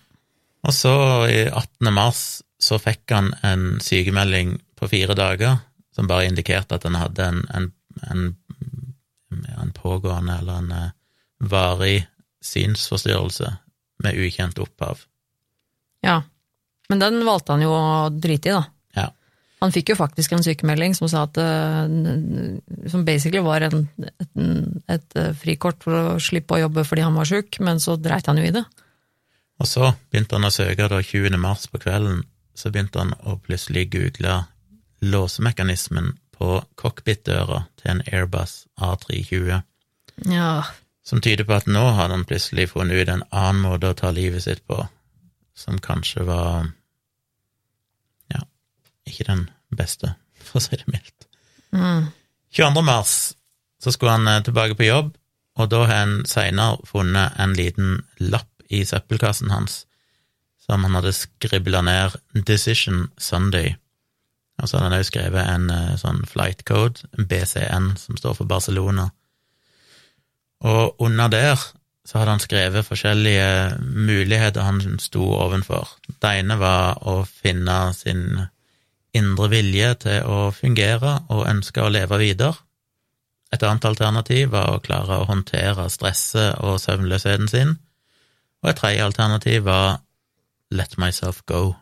[0.63, 1.93] Og så, i 18.
[1.93, 5.57] mars, så fikk han en sykemelding på fire dager
[5.95, 7.71] som bare indikerte at han hadde en, en,
[8.11, 8.35] en,
[9.61, 10.89] en pågående eller en eh,
[11.39, 12.07] varig
[12.41, 13.51] synsforstyrrelse
[14.03, 15.03] med ukjent opphav.
[16.05, 16.21] Ja.
[16.89, 18.63] Men den valgte han jo å drite i, da.
[18.95, 19.07] Ja.
[19.63, 21.85] Han fikk jo faktisk en sykemelding som sa at eh,
[22.91, 24.31] Som basically var en, et,
[24.91, 28.27] et eh, frikort for å slippe å jobbe fordi han var sjuk, men så dreit
[28.29, 28.65] han jo i det.
[29.63, 31.39] Og så begynte han å søke da 20.
[31.39, 34.41] mars på kvelden, så begynte han å plutselig google
[35.05, 39.61] låsemekanismen på cockpitdøra til en Airbus A320,
[40.31, 40.63] Ja.
[41.05, 44.11] Som tyder på at nå hadde han plutselig funnet ut en annen måte å ta
[44.15, 44.79] livet sitt på,
[45.55, 46.71] som kanskje var
[48.33, 48.41] ja,
[49.05, 50.15] ikke den beste,
[50.45, 51.29] for å si det mildt.
[51.75, 52.09] Mm.
[52.55, 52.85] 22.
[52.87, 53.15] mars
[53.83, 55.13] så skulle han eh, tilbake på jobb,
[55.55, 59.83] og da har han seinere funnet en liten lapp i søppelkassen hans
[60.65, 63.75] som han hadde skribla ned 'Decision Sunday'.
[64.57, 68.49] Og så hadde han òg skrevet en eh, sånn flight code, BCN, som står for
[68.49, 69.09] Barcelona.
[70.63, 71.59] Og under der
[72.05, 75.89] så hadde han skrevet forskjellige muligheter han sto ovenfor.
[76.21, 78.45] Det ene var å finne sin
[79.15, 82.53] indre vilje til å fungere og ønske å leve videre.
[83.53, 87.75] Et annet alternativ var å klare å håndtere stresset og søvnløsheten sin.
[88.63, 90.01] Og et tredje alternativ var
[90.71, 91.73] let myself go.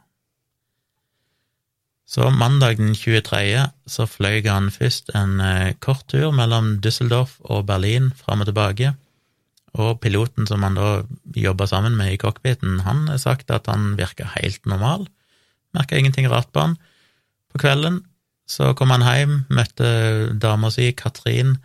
[2.14, 3.70] Så mandag den 23.
[3.90, 8.92] så fløy han først en eh, kort tur mellom Düsseldorf og Berlin fram og tilbake,
[9.74, 10.90] og piloten som han da
[11.34, 15.08] jobba sammen med i cockpiten, han har sagt at han virka helt normal,
[15.74, 16.78] merka ingenting rart på han.
[17.50, 18.04] På kvelden
[18.46, 19.90] så kom han hjem, møtte
[20.38, 21.58] dama si, Katrin,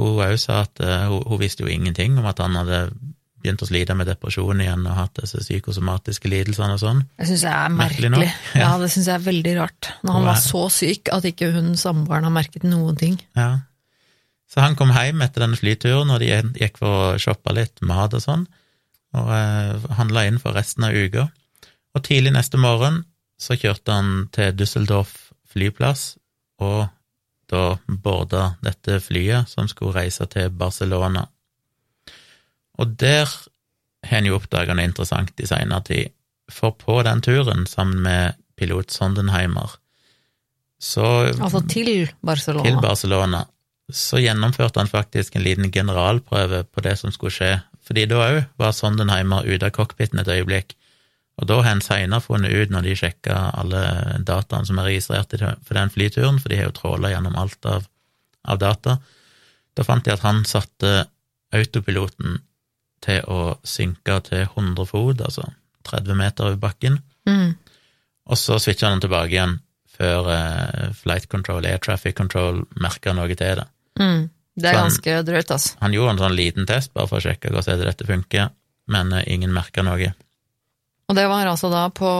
[0.00, 2.86] hun òg sa at eh, hun, hun visste jo ingenting om at han hadde
[3.42, 7.00] begynt å slite med depresjon igjen og hatt disse psykosomatiske lidelsene og sånn.
[7.18, 8.30] Det syns jeg er Merkelig merkelig.
[8.54, 8.60] ja.
[8.62, 9.90] Ja, det syns jeg er veldig rart.
[10.04, 13.18] Når han var så syk at ikke hun samboeren har merket noen ting.
[13.38, 13.50] Ja.
[14.50, 18.16] Så han kom hjem etter denne flyturen, og de gikk for å shoppe litt mat
[18.18, 18.46] og sånn,
[19.14, 21.28] og eh, handla inn for resten av uka.
[21.94, 23.04] Og tidlig neste morgen
[23.40, 26.16] så kjørte han til Düsseldorf flyplass,
[26.60, 26.88] og
[27.50, 31.24] da borda dette flyet som skulle reise til Barcelona.
[32.80, 33.28] Og der
[34.08, 36.16] har en jo oppdaga noe interessant i seinere tid,
[36.50, 39.76] for på den turen, sammen med pilot Sondenheimer,
[40.80, 42.64] så Altså til Barcelona.
[42.64, 43.44] til Barcelona,
[43.92, 48.38] så gjennomførte han faktisk en liten generalprøve på det som skulle skje, fordi da òg
[48.56, 50.74] var Sondenheimer ute av cockpiten et øyeblikk,
[51.40, 53.84] og da har en seinere funnet ut, når de sjekka alle
[54.24, 57.86] dataene som er registrert for den flyturen, for de har jo tråla gjennom alt av,
[58.44, 58.98] av data,
[59.76, 61.06] da fant de at han satte
[61.52, 62.40] autopiloten
[63.00, 65.46] til å synke til 100 fot, altså
[65.88, 67.54] 30 meter over bakken, Mm.
[68.26, 69.58] og så switcha han tilbake igjen
[69.96, 73.66] før eh, flight control, air traffic control, merka noe til det.
[74.00, 74.30] Mm.
[74.56, 75.76] Det er han- ganske drøyt, altså.
[75.80, 78.50] Han gjorde en sånn liten test bare for å sjekke hvordan dette funker,
[78.88, 80.14] men eh, ingen merka noe.
[81.08, 82.10] Og det var altså da på,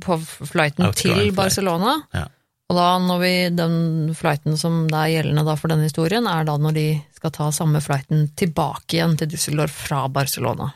[0.00, 0.16] på
[0.46, 1.34] flighten Outgoing til flight.
[1.36, 2.02] Barcelona.
[2.12, 2.24] Ja.
[2.72, 6.46] Og da når vi, den flighten som det er gjeldende da for denne historien, er
[6.48, 10.70] da når de skal ta samme flighten tilbake igjen til Düsseldorf fra Barcelona.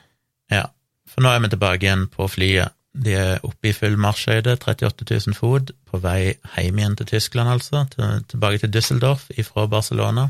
[0.53, 0.67] Ja,
[1.09, 2.75] for nå er vi tilbake igjen på flyet.
[2.99, 7.53] De er oppe i full marsjhøyde, 38 000 fot, på vei hjem igjen til Tyskland,
[7.53, 10.29] altså, til, tilbake til Düsseldorf ifra Barcelona.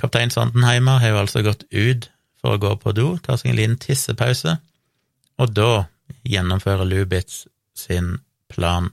[0.00, 2.08] Kaptein Sandenheimer har jo altså gått ut
[2.42, 4.58] for å gå på do, ta seg en liten tissepause,
[5.40, 5.86] og da
[6.28, 7.44] gjennomfører Lubitz
[7.78, 8.18] sin
[8.52, 8.90] plan.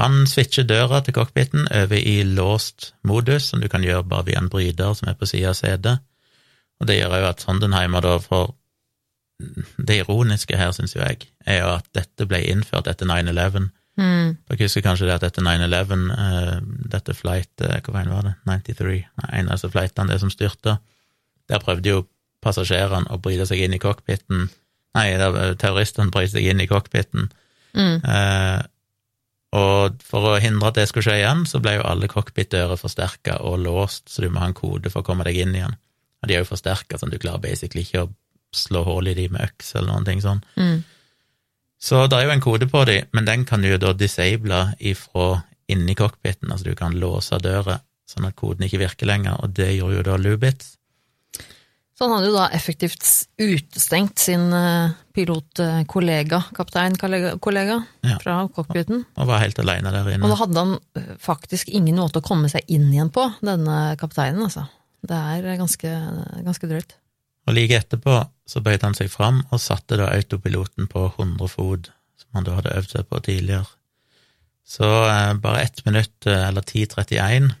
[0.00, 4.40] Han switcher døra til cockpiten over i låst modus, som du kan gjøre bare via
[4.40, 6.00] en bryter som er på sida av setet,
[6.80, 8.54] og det gjør jo at Sondenheimer da får
[9.88, 13.70] Det ironiske her, syns jo jeg, er jo at dette ble innført etter 9-11.
[13.96, 14.34] Mm.
[14.50, 16.58] Dere husker kanskje det at etter 9-11, uh,
[16.92, 18.34] dette flight uh, Hva veien var det?
[18.44, 18.98] 93?
[19.22, 20.76] Nei, en av disse flightene, det som styrte,
[21.48, 22.02] der prøvde jo
[22.44, 24.50] passasjerene å bryte seg inn i cockpiten
[24.98, 27.28] Nei, der, terroristene brøt seg inn i cockpiten.
[27.78, 28.00] Mm.
[28.02, 28.58] Uh,
[29.56, 33.40] og for å hindre at det skulle skje igjen, så ble jo alle cockpitdører forsterka
[33.46, 35.74] og låst, så du må ha en kode for å komme deg inn igjen.
[36.20, 38.12] Og de er jo forsterka, sånn du klarer basically ikke å
[38.54, 40.42] slå hull i de med øks eller noen ting sånn.
[40.60, 40.80] Mm.
[41.80, 44.66] Så det er jo en kode på de, men den kan du jo da disable
[44.78, 45.30] ifra
[45.70, 47.78] inni cockpiten, altså du kan låse døra
[48.10, 50.74] sånn at koden ikke virker lenger, og det gjorde jo da Lubitz.
[52.00, 53.04] Så han hadde jo da effektivt
[53.36, 57.74] utestengt sin eh, pilotkollega, kapteinkollega,
[58.08, 58.14] Ja.
[58.22, 59.02] fra cockpiten.
[59.20, 60.24] Og var helt aleine der inne.
[60.24, 63.98] Og da hadde han eh, faktisk ingen måte å komme seg inn igjen på, denne
[64.00, 64.64] kapteinen, altså.
[65.04, 65.92] Det er ganske,
[66.48, 66.96] ganske drøyt.
[67.48, 68.16] Og like etterpå
[68.48, 72.56] så bøyde han seg fram og satte da autopiloten på 100 fot, som han da
[72.62, 73.68] hadde øvd seg på tidligere.
[74.64, 77.52] Så eh, bare ett minutt, eh, eller 10.31,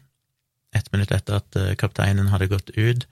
[0.80, 3.04] ett minutt etter at eh, kapteinen hadde gått ut,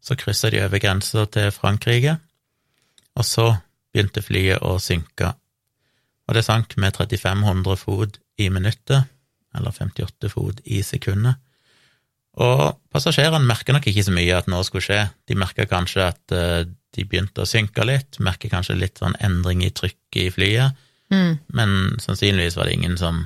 [0.00, 2.16] så kryssa de over grensa til Frankrike,
[3.18, 3.48] og så
[3.92, 5.32] begynte flyet å synke.
[6.28, 9.08] Og det sank med 3500 fot i minuttet,
[9.56, 11.40] eller 58 fot i sekundet.
[12.38, 15.00] Og passasjerene merka nok ikke så mye at noe skulle skje.
[15.26, 19.64] De merka kanskje at eh, de begynte å synke litt, merka kanskje litt sånn endring
[19.66, 21.38] i trykket i flyet, Mm.
[21.56, 21.70] men
[22.04, 23.22] sannsynligvis var det ingen som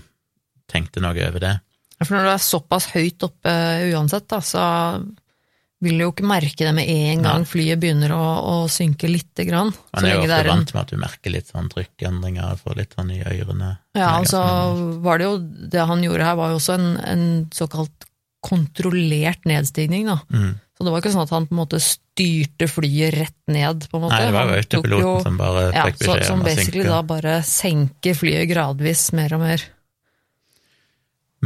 [0.71, 1.57] tenkte noe over det.
[2.05, 3.55] For når du er såpass høyt oppe
[3.91, 4.63] uansett, da, så
[5.83, 9.47] vil du jo ikke merke det med en gang flyet begynner å, å synke lite
[9.49, 9.73] grann.
[9.97, 12.79] Man er jo ofte er en vant med at du merker litt sånn trykkendringer, får
[12.79, 13.73] litt sånn i ørene.
[13.99, 14.41] Ja, altså
[15.05, 18.07] var det jo Det han gjorde her, var jo også en, en såkalt
[18.43, 20.21] kontrollert nedstigning, da.
[20.31, 20.53] mm.
[20.73, 23.99] Så det var ikke sånn at han på en måte styrte flyet rett ned, på
[23.99, 24.17] en måte.
[24.17, 26.87] Nei, det var jo autopiloten som bare ja, fikk så, beskjed Som om å basically
[26.89, 29.67] da bare senker flyet gradvis mer og mer.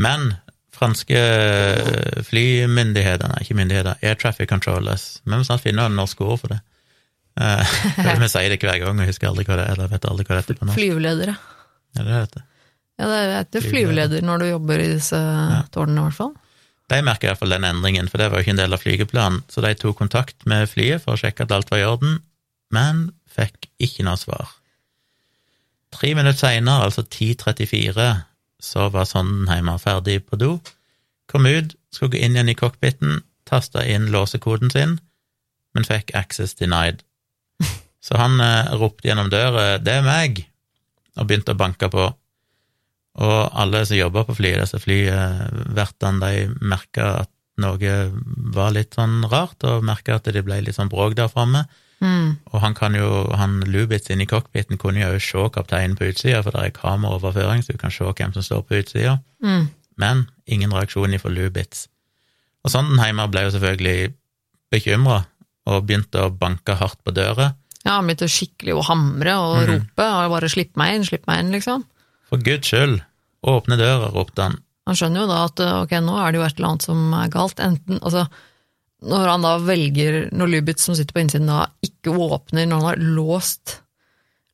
[0.07, 0.31] Men
[0.77, 1.21] franske
[2.29, 6.55] flymyndigheter, nei, ikke myndigheter, air traffic controllers Vi må snart finne noen norske ord for
[6.55, 6.61] det.
[7.41, 7.77] Eh,
[8.23, 10.37] Vi sier det hver gang, og husker aldri hva det er, eller vet aldri hva
[10.37, 10.81] det heter på norsk.
[10.81, 11.37] Flyveledere.
[11.97, 12.47] Ja, det heter.
[12.97, 14.25] Ja, det heter Flyveleder.
[14.25, 15.21] når du jobber i disse
[15.75, 16.35] tårnene, i hvert fall.
[16.89, 19.65] De merka iallfall den endringen, for det var jo ikke en del av flygeplanen, så
[19.65, 22.21] de tok kontakt med flyet for å sjekke at alt var i orden,
[22.73, 24.55] men fikk ikke noe svar.
[25.97, 28.07] Tre minutter seinere, altså 10.34,
[28.63, 30.57] så var Sondenheimer ferdig på do,
[31.31, 34.99] kom ut, skulle gå inn igjen i cockpiten, tasta inn låsekoden sin,
[35.75, 37.03] men fikk access denied.
[38.07, 40.45] Så han eh, ropte gjennom døra 'det er meg',
[41.17, 42.05] og begynte å banke på.
[43.17, 47.95] Og alle som jobba på flyet, disse flyvertene, de merka at noe
[48.53, 51.65] var litt sånn rart, og merka at det ble litt sånn bråk der framme.
[52.05, 52.37] Mm.
[52.53, 56.43] Og han kan jo, han Lubitz inne i cockpiten kunne jo se kapteinen på utsida,
[56.45, 59.19] for det er kameraoverføring, så du kan se hvem som står på utsida.
[59.45, 59.69] Mm.
[59.97, 61.87] Men ingen reaksjon ifra Lubitz.
[62.67, 64.13] Og Sondenheimer ble jo selvfølgelig
[64.75, 65.23] bekymra,
[65.67, 67.53] og begynte å banke hardt på døra.
[67.87, 69.69] Ja, han begynte skikkelig å hamre og mm.
[69.71, 71.87] rope, og bare 'slipp meg inn, slipp meg inn', liksom.
[72.27, 73.01] For guds skyld,
[73.47, 74.61] åpne døra, ropte han.
[74.87, 77.31] Han skjønner jo da at ok, nå er det jo et eller annet som er
[77.33, 77.63] galt.
[77.63, 78.27] Enten, altså,
[79.05, 82.89] når han da velger, når Lubitz som sitter på innsiden da ikke åpner, når han
[82.95, 83.81] har låst,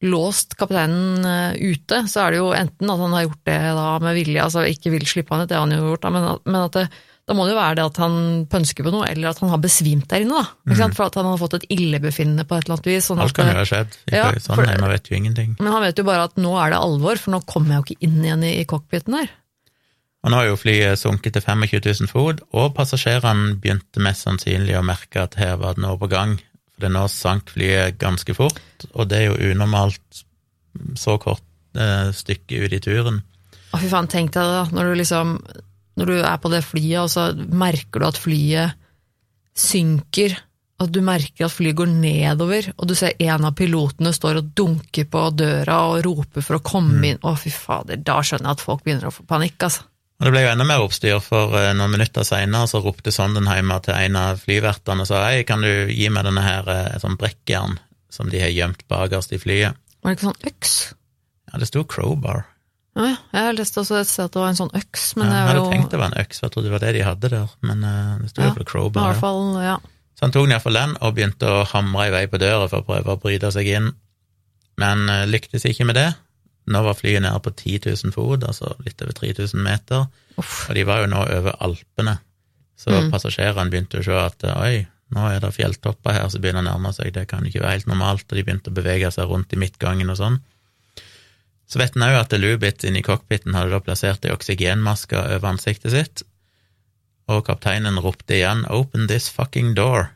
[0.03, 3.87] låst kapteinen eh, ute, så er det jo enten at han har gjort det da
[4.03, 6.25] med vilje, altså ikke vil slippe han ut, det har han jo gjort, da, men,
[6.33, 6.85] at- men at det,
[7.31, 8.17] da må det jo være det at han
[8.51, 10.49] pønsker på noe, eller at han har besvimt der inne, da.
[10.67, 10.97] Ikke sant?
[10.99, 13.07] For at han har fått et illebefinnende på et eller annet vis.
[13.07, 13.95] Sånn Alt kan jo ha skjedd.
[14.11, 15.53] Ja, Ikke- for- man vet jo ingenting.
[15.61, 17.87] men han vet jo bare at nå er det alvor, for nå kommer jeg jo
[17.95, 19.31] ikke inn igjen i, i cockpiten her.
[20.23, 24.77] Og nå har jo flyet sunket til 25 000 fot, og passasjerene begynte mest sannsynlig
[24.79, 26.37] å merke at her var det noe på gang,
[26.71, 30.23] for det nå sank flyet ganske fort, og det er jo unormalt
[30.99, 31.43] så kort
[31.75, 33.19] eh, stykke ut i turen.
[33.73, 34.65] Å, fy faen, tenk deg det, da.
[34.77, 35.37] Når du liksom
[36.01, 38.79] Når du er på det flyet, og så merker du at flyet
[39.59, 40.39] synker.
[40.81, 44.53] At du merker at flyet går nedover, og du ser en av pilotene står og
[44.57, 47.21] dunker på døra og roper for å komme inn.
[47.21, 49.85] Å, fy fader, da skjønner jeg at folk begynner å få panikk, altså.
[50.23, 53.81] Og det ble jo enda mer oppstyr, for eh, noen minutter seinere så ropte Sondenheimer
[53.83, 57.17] til en av flyvertene og sa hei, kan du gi meg denne her eh, sånn
[57.19, 57.75] brekkjern
[58.13, 59.75] som de har gjemt bakerst i flyet?
[59.99, 60.77] Var det ikke sånn øks?
[61.51, 62.45] Ja, det sto crowbar.
[62.95, 65.35] Ja, jeg jeg leste også et sted at det var en sånn øks, men ja,
[65.41, 67.05] jeg hadde jo tenkt det var en øks, for jeg trodde det var det de
[67.09, 69.77] hadde der, men eh, det sto Ja, jo på i hvert fall, ja.
[70.15, 72.85] Så han tok den iallfall den og begynte å hamre i vei på døra for
[72.85, 73.91] å prøve å bryte seg inn,
[74.79, 75.03] men
[75.33, 76.13] lyktes ikke med det.
[76.67, 80.07] Nå var flyet nede på 10 000 fot, altså litt over 3000 meter,
[80.39, 80.69] Uff.
[80.71, 82.19] og de var jo nå over Alpene,
[82.79, 83.11] så Mm.
[83.11, 86.93] passasjerene begynte å se at oi, nå er det fjelltopper her som begynner å nærme
[86.95, 89.57] seg, det kan ikke være helt normalt, og de begynte å bevege seg rundt i
[89.57, 90.41] midtgangen og sånn.
[91.69, 95.49] Så vet en òg at Lubitz inne i cockpiten hadde da plassert ei oksygenmaske over
[95.49, 96.23] ansiktet sitt,
[97.29, 100.11] og kapteinen ropte igjen 'open this fucking door'.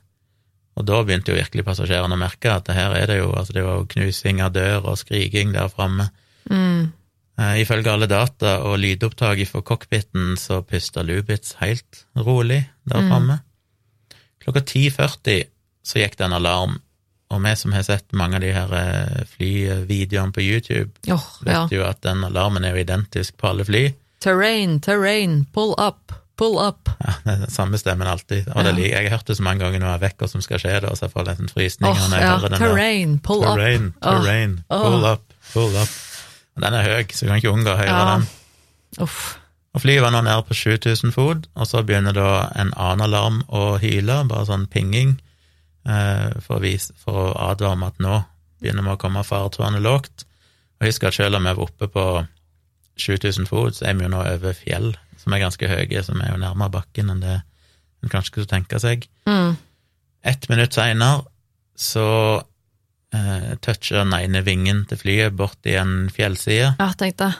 [0.76, 3.52] Og da begynte jo virkelig passasjerene å merke at det her er det jo, altså
[3.52, 6.10] det var jo knusing av dør og skriking der framme.
[6.50, 6.92] Mm.
[7.36, 13.34] Uh, ifølge alle data og lydopptak fra cockpiten så pusta Lubitz helt rolig der Mm.
[14.40, 15.44] Klokka 10.40
[15.84, 16.78] så gikk det en alarm,
[17.30, 21.54] og vi som har sett mange av de her eh, flyvideoene på YouTube, oh, vet
[21.54, 21.66] ja.
[21.70, 23.84] jo at den alarmen er jo identisk på alle fly.
[24.22, 26.88] Terrain, terrain, pull up, pull up.
[27.02, 28.48] Ja, det er den samme stemmen alltid.
[28.54, 28.76] Og det, Ja.
[28.78, 30.58] lik- jeg har hørt det så mange ganger når jeg er vekk, hva som skal
[30.58, 32.68] skje da, så jeg får nesten frysninger oh, når jeg ja, hører den der.
[32.68, 33.56] terrain, pull up.
[33.58, 34.82] Terrain, terrain, oh.
[34.82, 35.88] pull up, pull up.
[36.56, 38.04] Og Den er høy, så kan ikke unngå å høre Ja.
[38.16, 38.26] den.
[39.04, 39.38] Uff.
[39.76, 43.42] Og flyet var nå nede på 7000 fot, og så begynner da en annen alarm
[43.52, 45.18] å hyle, bare sånn pinging,
[45.86, 48.24] eh, for, å vise, for å advare om at nå
[48.62, 50.24] begynner vi å komme faretårnet lågt.
[50.80, 52.06] Og husk at selv om vi var oppe på
[52.96, 56.32] 7000 fot, så er vi jo nå over fjell, som er ganske høye, som er
[56.32, 57.42] jo nærmere bakken enn det
[58.02, 59.06] en kanskje skulle tenke seg.
[59.28, 59.56] Mm.
[60.24, 61.26] Ett minutt seinere
[61.76, 62.42] så
[63.14, 66.74] eh, toucher den ene vingen til flyet bort i en fjellside.
[66.80, 67.34] Ja, tenk det.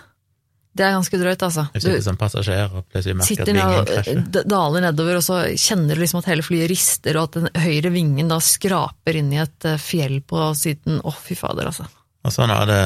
[0.77, 1.63] Det er ganske drøyt, altså.
[1.73, 4.19] Du sitter som passasjer og plutselig merker at vingen og krasjer.
[4.35, 7.63] d- daler nedover, og så kjenner du liksom at hele flyet rister, og at den
[7.65, 11.01] høyre vingen da skraper inn i et eh, fjell på siden.
[11.01, 11.89] Å, fy fader, altså.
[12.29, 12.83] Og sånn er det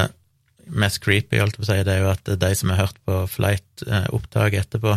[0.71, 3.01] mest creepy, holdt jeg på å si, det er jo at de som har hørt
[3.03, 4.95] på flight-opptak etterpå,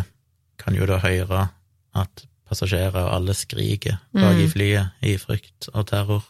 [0.63, 1.49] kan jo da høre
[1.99, 4.53] at passasjerer og alle skriker bak i Mm.
[4.53, 6.23] flyet i frykt og terror.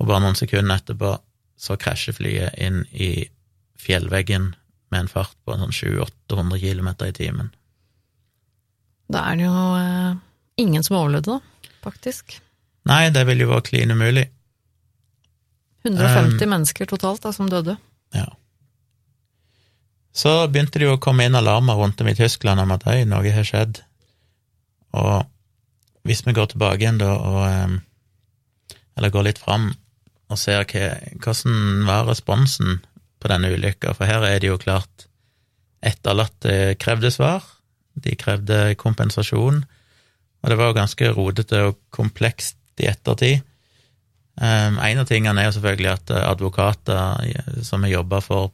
[0.00, 1.16] Og bare noen sekunder etterpå
[1.56, 3.26] så krasjer flyet inn i
[3.80, 4.52] fjellveggen
[4.92, 5.76] med en fart på en sånn
[6.28, 7.52] 700-800 km i timen.
[9.12, 10.16] Da er det jo eh,
[10.62, 12.38] ingen som overlevde, da, faktisk.
[12.86, 14.28] Nei, det ville jo vært klin umulig.
[15.86, 17.76] 150 Um, mennesker totalt da, som døde.
[18.14, 18.26] Ja.
[20.16, 23.04] Så begynte det jo å komme inn alarmer rundt om i Tyskland om at øy,
[23.06, 23.82] noe har skjedd.
[24.96, 25.28] Og
[26.08, 27.82] hvis vi går tilbake igjen da, og
[28.96, 29.74] Eller går litt fram
[30.30, 30.90] og ser hva,
[31.22, 32.80] hvordan var responsen
[33.22, 35.06] på denne ulykka, for her er det jo klart
[35.86, 37.44] etterlatte krevde svar.
[37.96, 39.62] De krevde kompensasjon,
[40.42, 43.44] og det var jo ganske rodete og komplekst i ettertid.
[44.36, 48.52] Um, en av tingene er jo selvfølgelig at advokater som har jobba for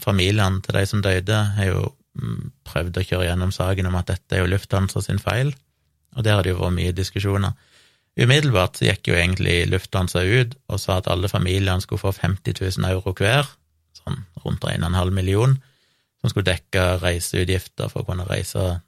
[0.00, 1.82] familiene til de som døde, har jo
[2.16, 5.52] mm, prøvd å kjøre gjennom saken om at dette er jo Lufthansa sin feil,
[6.16, 7.52] og der har det jo vært mye diskusjoner.
[8.18, 12.58] Umiddelbart så gikk jo egentlig Lufthansa ut og sa at alle familiene skulle få 50
[12.58, 13.46] 000 euro hver,
[13.94, 15.54] sånn rundt 1,5 million,
[16.18, 18.80] som skulle dekke reiseutgifter for å kunne reise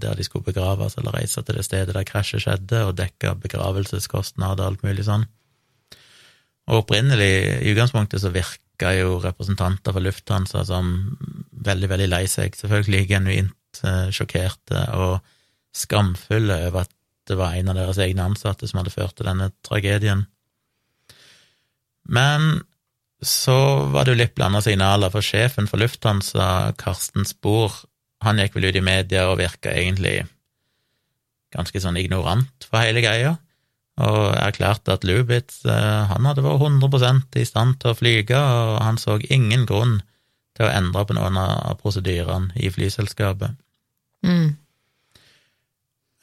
[0.00, 4.62] der de skulle begraves, eller reise til det stedet der krasjet skjedde, og dekke begravelseskostnader
[4.64, 5.26] og alt mulig sånn.
[6.66, 7.32] Og opprinnelig,
[7.62, 10.94] i utgangspunktet, så virka jo representanter for Lufthansa som
[11.66, 15.18] veldig, veldig lei seg, selvfølgelig genuint eh, sjokkerte og
[15.76, 16.95] skamfulle over at
[17.26, 20.26] det var en av deres egne ansatte som hadde ført til denne tragedien.
[22.06, 22.62] Men
[23.24, 23.58] så
[23.90, 27.74] var det jo litt blanda signaler, for sjefen for Lufthansa, Karsten Spohr,
[28.24, 30.22] han gikk vel ut i media og virka egentlig
[31.54, 33.36] ganske sånn ignorant for hele greia
[33.96, 38.82] og erklærte at Lubitz eh, han hadde vært 100 i stand til å flyge, og
[38.84, 40.02] han så ingen grunn
[40.56, 43.56] til å endre på noen av prosedyrene i flyselskapet.
[44.26, 44.50] Mm.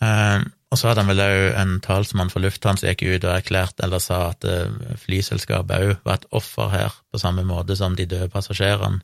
[0.05, 3.85] Eh, og så hadde han vel òg en talsmann for Lufthansa gikk ut og erklærte
[3.85, 4.71] eller sa at eh,
[5.03, 9.03] flyselskapet òg var et offer her, på samme måte som de døde passasjerene.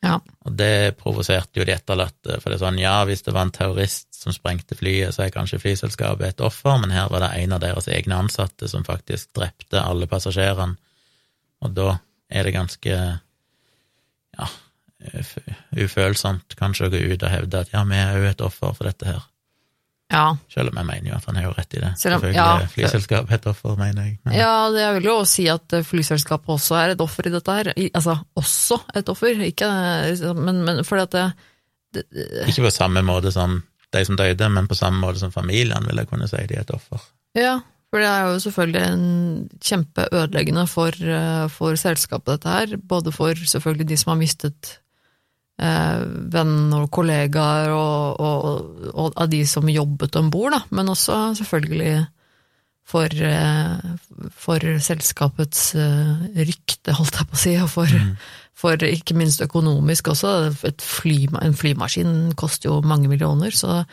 [0.00, 0.14] Ja.
[0.48, 3.52] Og det provoserte jo de etterlatte, for det er sånn, ja, hvis det var en
[3.52, 7.52] terrorist som sprengte flyet, så er kanskje flyselskapet et offer, men her var det en
[7.58, 10.80] av deres egne ansatte som faktisk drepte alle passasjerene,
[11.60, 11.90] og da
[12.32, 12.96] er det ganske,
[14.40, 14.48] ja,
[15.76, 18.88] ufølsomt kanskje å gå ut og hevde at ja, vi er jo et offer for
[18.88, 19.20] dette her,
[20.10, 20.24] ja.
[20.52, 21.92] selv om jeg mener jo at han har jo rett i det.
[21.98, 22.48] Selv om- ja.
[22.74, 24.18] Flyselskap er et offer, mener jeg.
[24.24, 27.56] Men, Ja, det vil jo si at eh, flyselskapet også er et offer i dette
[27.60, 27.72] her.
[27.76, 29.70] I, altså, også et offer, ikke
[30.34, 31.34] Men, men fordi at
[31.94, 32.04] det,
[32.48, 35.96] Ikke på samme måte som de som døde, men på samme måte som familien vil
[35.96, 37.00] jeg kunne si de er et offer.
[37.34, 37.56] Ja,
[37.90, 42.76] for det er jo selvfølgelig en kjempeødeleggende for, eh, for selskapet, dette her.
[42.76, 44.78] Både for selvfølgelig de som har mistet
[45.60, 46.04] eh,
[46.34, 51.94] venner og kollegaer, og, og, og, av de som jobbet om bord, men også selvfølgelig
[52.90, 58.14] for, eh, for selskapets eh, rykte, holdt jeg på å si, og for, mm.
[58.58, 60.32] for ikke minst økonomisk også.
[60.82, 63.84] Fly, en flymaskin koster jo mange millioner, så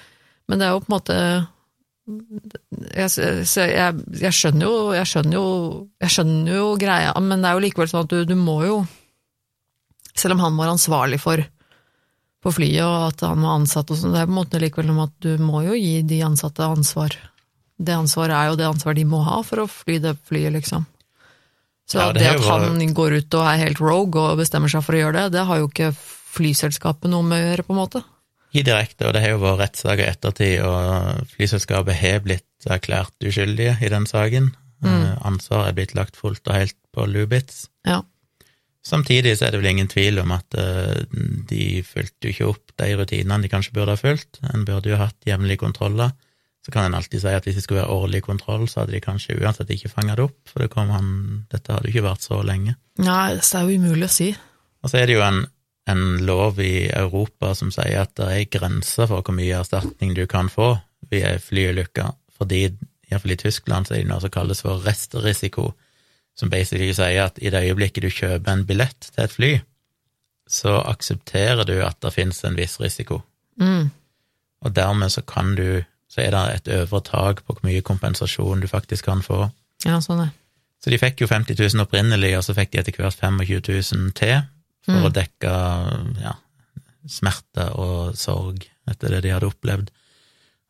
[0.48, 1.16] Men det er jo på en måte
[2.96, 5.48] jeg, jeg, jeg, skjønner jo, jeg, skjønner jo,
[6.00, 8.78] jeg skjønner jo greia, men det er jo likevel sånn at du, du må jo
[10.18, 11.44] Selv om han var ansvarlig for,
[12.44, 14.92] for flyet og at han var ansatt og sånn, det er på en måte likevel
[14.94, 17.16] om at du må jo gi de ansatte ansvar.
[17.78, 20.86] Det ansvaret er jo det ansvaret de må ha for å fly det flyet, liksom.
[21.88, 24.84] Så ja, det, det at han går ut og er helt rogue og bestemmer seg
[24.84, 25.94] for å gjøre det, det har jo ikke
[26.38, 28.04] flyselskapet noe med å gjøre, på en måte
[28.56, 33.28] i direkte, og det har jo vært rettssaker i ettertid, og flyselskapet har blitt erklært
[33.28, 34.52] uskyldige i den saken.
[34.86, 34.94] Mm.
[34.94, 37.66] Eh, ansvaret er blitt lagt fullt og helt på Lubitz.
[37.88, 38.02] Ja.
[38.88, 41.02] Samtidig så er det vel ingen tvil om at uh,
[41.50, 44.40] de fulgte jo ikke opp de rutinene de kanskje burde ha fulgt.
[44.54, 46.14] En burde jo hatt jevnlige kontroller.
[46.64, 49.04] Så kan en alltid si at hvis det skulle være årlig kontroll, så hadde de
[49.04, 51.12] kanskje uansett ikke fanga det opp, for det han,
[51.52, 52.76] dette hadde jo ikke vært så lenge.
[53.00, 54.34] Nei, det er jo umulig å si.
[54.84, 55.46] Og så er det jo en
[55.88, 60.26] en lov i Europa som sier at det er grenser for hvor mye erstatning du
[60.30, 60.74] kan få
[61.08, 62.08] ved flyulykker, flyulykke,
[62.38, 62.62] fordi
[63.08, 65.72] iallfall i Tyskland så er det noe som kalles for restrisiko,
[66.38, 69.52] som basically sier at i det øyeblikket du kjøper en billett til et fly,
[70.48, 73.22] så aksepterer du at det finnes en viss risiko.
[73.60, 73.90] Mm.
[74.66, 78.62] Og dermed så kan du så er det et øvre tak på hvor mye kompensasjon
[78.64, 79.50] du faktisk kan få.
[79.86, 80.32] Ja, sånn er.
[80.82, 84.14] Så de fikk jo 50 000 opprinnelig, og så fikk de etter hvert 25 000
[84.18, 84.38] til
[84.88, 85.08] for mm.
[85.10, 85.54] å dekke
[86.24, 86.34] ja,
[87.12, 89.92] smerte og sorg etter det de hadde opplevd,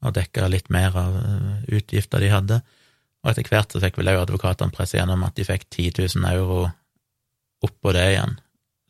[0.05, 2.59] og dekke litt mer av eh, utgifter de hadde.
[3.23, 6.27] Og etter hvert så fikk vel òg advokatene presse gjennom at de fikk 10 000
[6.31, 6.67] euro
[7.65, 8.35] oppå det igjen,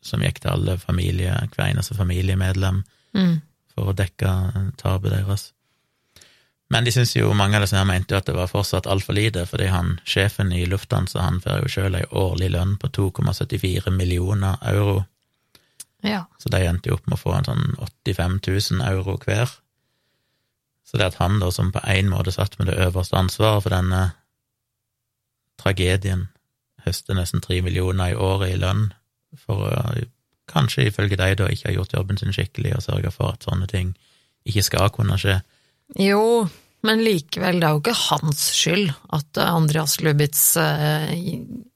[0.04, 2.82] som gikk til alle familie, hver eneste familiemedlem,
[3.16, 3.36] mm.
[3.72, 4.34] for å dekke
[4.80, 5.52] tapet deres.
[6.68, 9.16] Men de syns jo, mange av disse her mente jo at det var fortsatt altfor
[9.16, 13.94] lite, fordi han, sjefen i Lufthansa han får jo sjøl ei årlig lønn på 2,74
[13.96, 15.06] millioner euro
[16.02, 16.24] ja.
[16.38, 19.50] Så de endte jo opp med å få en sånn 85 000 euro hver.
[20.88, 23.74] Så det at han da, som på en måte satt med det øverste ansvaret for
[23.74, 24.02] denne
[25.60, 26.28] tragedien,
[26.86, 28.86] høster nesten tre millioner i året i lønn
[29.36, 29.82] for å
[30.48, 33.68] kanskje ifølge deg da ikke ha gjort jobben sin skikkelig og sørga for at sånne
[33.68, 33.92] ting
[34.48, 35.36] ikke skal kunne skje.
[36.00, 36.46] Jo,
[36.88, 41.12] men likevel, det er jo ikke hans skyld at Andreas Lubitz eh,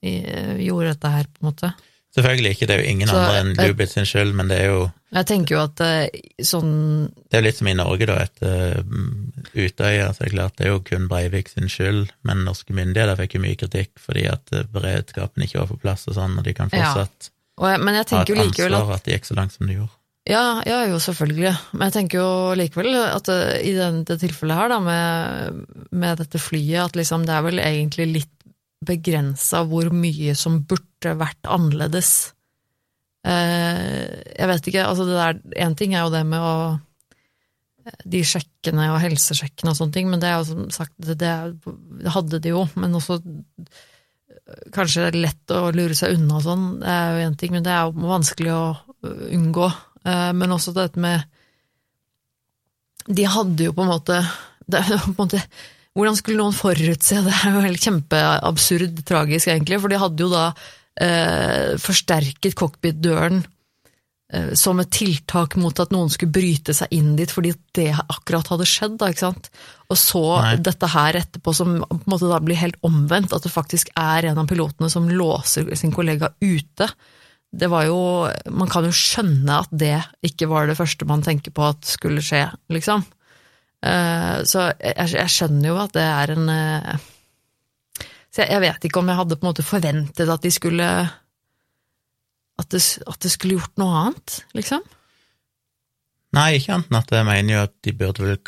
[0.00, 1.72] gjorde dette her, på en måte.
[2.12, 4.66] Selvfølgelig ikke, det er jo ingen så, andre enn Lubitz sin skyld, men det er
[4.68, 4.80] jo
[5.16, 6.74] Jeg tenker jo at uh, sånn
[7.08, 10.58] Det er jo litt som i Norge, da, etter uh, Utøya, så er det klart
[10.58, 14.26] det er jo kun Breivik sin skyld, men norske myndigheter fikk jo mye kritikk fordi
[14.28, 17.72] at uh, beredskapen ikke var på plass og sånn, og de kan fortsatt ja.
[17.72, 19.96] jeg, men jeg ha et ansvar at, at det gikk så langt som det gjorde.
[20.28, 21.50] Ja, ja, jo, selvfølgelig.
[21.72, 23.26] Men jeg tenker jo likevel at
[23.58, 28.06] i dette tilfellet her, da, med, med, dette flyet, at liksom det er vel egentlig
[28.12, 28.30] litt
[28.86, 32.32] begrensa hvor mye som burde vært annerledes.
[33.22, 35.36] Eh, jeg vet ikke, altså det der
[35.68, 36.54] Én ting er jo det med å
[38.10, 41.30] De sjekkene og helsesjekkene og sånne ting, men det er jo som sagt Det,
[42.16, 43.20] hadde de jo, men også
[44.74, 47.52] Kanskje det er lett å lure seg unna og sånn, det er jo én ting,
[47.54, 48.64] men det er jo vanskelig å
[49.32, 49.68] unngå.
[50.02, 51.22] Eh, men også dette med
[53.06, 54.18] De hadde jo på en måte
[54.66, 55.42] det på en måte
[55.96, 57.24] hvordan skulle noen forutse det?
[57.28, 60.44] Det er jo helt kjempeabsurd tragisk, egentlig, for de hadde jo da
[61.00, 63.42] eh, forsterket cockpit-døren
[64.32, 68.54] eh, som et tiltak mot at noen skulle bryte seg inn dit, fordi det akkurat
[68.54, 68.96] hadde skjedd.
[69.02, 69.50] da, ikke sant?
[69.92, 70.54] Og så Nei.
[70.64, 74.30] dette her etterpå, som på en måte da blir helt omvendt, at det faktisk er
[74.30, 76.88] en av pilotene som låser sin kollega ute.
[77.52, 77.98] Det var jo
[78.48, 82.24] Man kan jo skjønne at det ikke var det første man tenker på at skulle
[82.24, 83.04] skje, liksom.
[83.82, 87.08] Eh, så jeg, skjønner jo at det er en eh,
[88.30, 90.86] Så jeg, vet ikke om jeg hadde på en måte forventet at de skulle
[92.62, 94.84] At det, at det skulle gjort noe annet, liksom.
[96.36, 98.38] Nei, ikke annet enn at jeg mener jo at de burde vel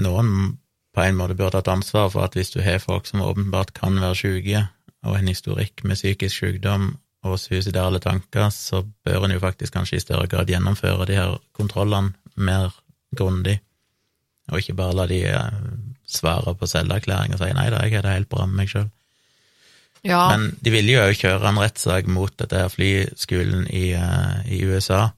[0.00, 0.56] Noen
[0.94, 3.96] på en måte burde hatt ansvar for at hvis du har folk som åpenbart kan
[3.98, 4.60] være syke,
[5.06, 6.92] og en historikk med psykisk sykdom
[7.26, 11.36] og suicidale tanker, så bør en jo faktisk kanskje i større grad gjennomføre de her
[11.58, 12.70] kontrollene mer
[13.18, 13.58] grundig
[14.50, 15.60] og ikke bare la de eh,
[16.10, 18.88] svare på selverklæring og si nei da, jeg har det helt bra med meg sjøl.
[20.06, 20.20] Ja.
[20.32, 24.62] Men de ville jo òg kjøre en rettssak mot dette her flyskolen i, uh, i,
[24.64, 25.10] USA,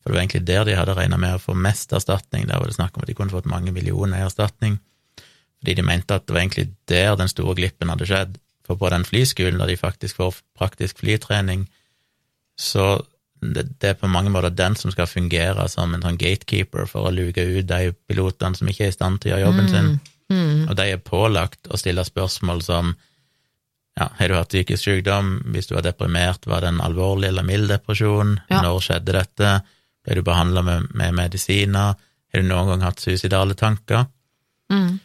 [0.00, 2.46] For det var egentlig der de hadde regna med å få mest erstatning.
[2.48, 4.78] Der var det snakk om at de kunne fått mange millioner i erstatning.
[5.60, 8.34] Fordi de mente at det var egentlig der den store glippen hadde skjedd.
[8.64, 11.66] For på den flyskolen, der de faktisk får praktisk flytrening,
[12.60, 13.04] så
[13.52, 17.08] det, det er på mange måter den som skal fungere som en sånn gatekeeper for
[17.08, 19.90] å luke ut de pilotene som ikke er i stand til å gjøre jobben sin.
[20.32, 20.62] Mm.
[20.70, 22.94] Og de er pålagt å stille spørsmål som
[23.94, 25.36] ja, har du hatt psykisk sykdom?
[25.54, 28.38] Hvis du var deprimert, var det en alvorlig eller mild depresjon?
[28.50, 28.62] Ja.
[28.64, 29.52] Når skjedde dette?
[30.04, 31.94] Ble du behandla med, med medisiner?
[32.34, 34.08] Har du noen gang hatt suicidale tanker?
[34.72, 34.96] Mm.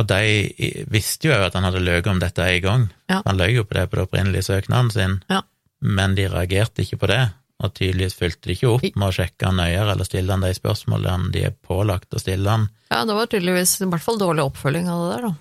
[0.00, 2.86] Og de visste jo at han hadde løyet om dette en gang.
[3.12, 3.20] Ja.
[3.26, 5.42] Han løy jo på det på den opprinnelige søknaden sin, Ja.
[5.80, 7.20] men de reagerte ikke på det.
[7.60, 10.54] Og tydeligvis fulgte de ikke opp med å sjekke han nøyere eller stille han de
[10.56, 12.68] spørsmålene de er pålagt å stille han.
[12.88, 15.32] Ja, det var tydeligvis i hvert fall dårlig oppfølging av det der, da.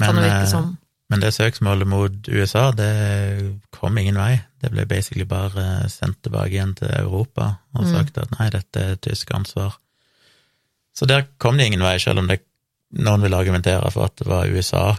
[0.00, 0.70] Men, det virke eh, som.
[1.12, 2.90] Men det søksmålet mot USA, det
[3.70, 4.40] kom ingen vei.
[4.60, 7.92] Det ble basically bare sendt tilbake igjen til Europa og Mm.
[7.92, 9.76] sagt at nei, dette er tysk ansvar.
[10.96, 12.40] Så der kom det ingen vei, selv om det,
[12.96, 14.96] noen vil argumentere for at det var USA,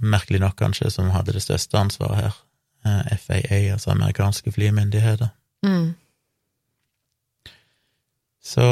[0.00, 2.38] merkelig nok kanskje, som hadde det største ansvaret her.
[2.86, 5.28] Eh, FAA, altså amerikanske flymyndigheter.
[5.66, 5.94] Mm.
[8.48, 8.64] Så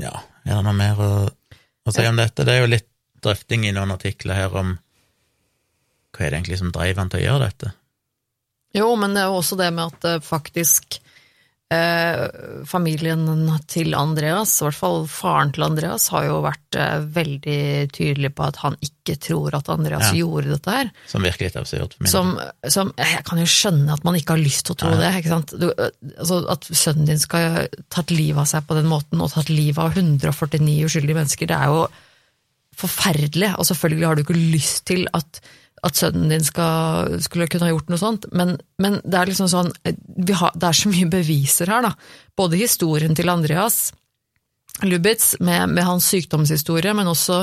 [0.00, 2.46] ja, er det noe mer å, å si om dette?
[2.46, 2.88] Det er jo litt
[3.24, 4.76] drøfting i noen artikler her om
[6.14, 7.72] hva er det egentlig som dreiv han til å gjøre dette?
[8.74, 11.03] Jo, men det er jo også det med at det faktisk eh,
[12.68, 13.24] familien
[13.70, 17.58] til Andreas, i hvert fall faren til Andreas, har jo vært eh, veldig
[17.94, 20.20] tydelig på at han ikke tror at Andreas Ja.
[20.22, 20.90] gjorde dette her.
[21.10, 22.34] Som virker litt absurd Som,
[22.68, 25.00] som Jeg kan jo skjønne at man ikke har lyst til å tro Ja.
[25.02, 25.12] det.
[25.22, 25.54] ikke sant?
[25.60, 25.68] Du,
[26.18, 29.78] altså, at sønnen din skal tatt livet av seg på den måten, og tatt livet
[29.78, 31.86] av 149 uskyldige mennesker, det er jo
[32.74, 33.52] forferdelig.
[33.58, 35.40] Og selvfølgelig har du ikke lyst til at,
[35.84, 39.50] at sønnen din skal, skulle kunne ha gjort noe sånt, men, men det er liksom
[39.52, 41.92] sånn vi har, Det er så mye beviser her, da.
[42.36, 43.90] Både historien til Andreas
[44.82, 47.42] Lubitz med, med hans sykdomshistorie, men også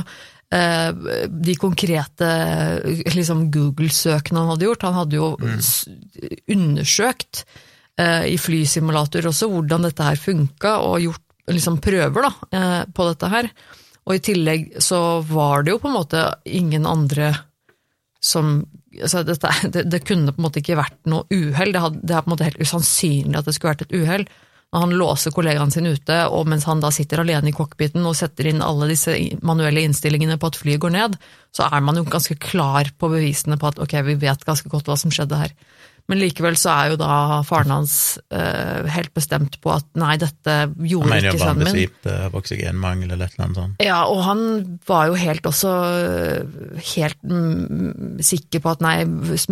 [0.52, 0.90] eh,
[1.32, 2.32] de konkrete
[3.16, 4.88] liksom, Google-søkene han hadde gjort.
[4.90, 5.62] Han hadde jo mm.
[6.58, 7.46] undersøkt
[8.02, 13.08] eh, i flysimulator også hvordan dette her funka, og gjort liksom, prøver da, eh, på
[13.14, 13.52] dette her.
[14.02, 17.32] Og i tillegg så var det jo på en måte ingen andre
[18.22, 18.62] som
[19.00, 21.74] altså dette, det, det kunne på en måte ikke vært noe uhell.
[21.74, 24.26] Det, det er på en måte helt usannsynlig at det skulle vært et uhell.
[24.72, 28.16] Når han låser kollegaen sin ute, og mens han da sitter alene i cockpiten og
[28.16, 31.18] setter inn alle disse manuelle innstillingene på at flyet går ned,
[31.52, 34.88] så er man jo ganske klar på bevisene på at ok, vi vet ganske godt
[34.88, 35.52] hva som skjedde her.
[36.12, 37.94] Men likevel så er jo da faren hans
[38.36, 41.40] uh, helt bestemt på at nei, dette gjorde ikke sønnen min.
[41.40, 43.84] bare han mener jo besvimte av oksygenmangel eller et eller annet sånt.
[43.86, 44.42] Ja, og han
[44.90, 48.96] var jo helt også øh, helt mm, sikker på at nei,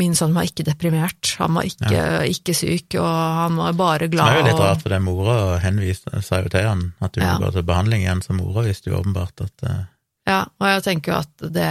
[0.02, 2.04] min sønn var ikke deprimert, han var ikke,
[2.36, 4.34] ikke syk, og han var bare glad.
[4.34, 7.24] Det er jo litt rart, for det mora henviste, sa jo til han at du
[7.24, 7.38] Ja.
[7.38, 9.80] må gå til behandling igjen, så mora visste jo åpenbart at uh...
[10.28, 11.70] Ja, og jeg tenker jo at det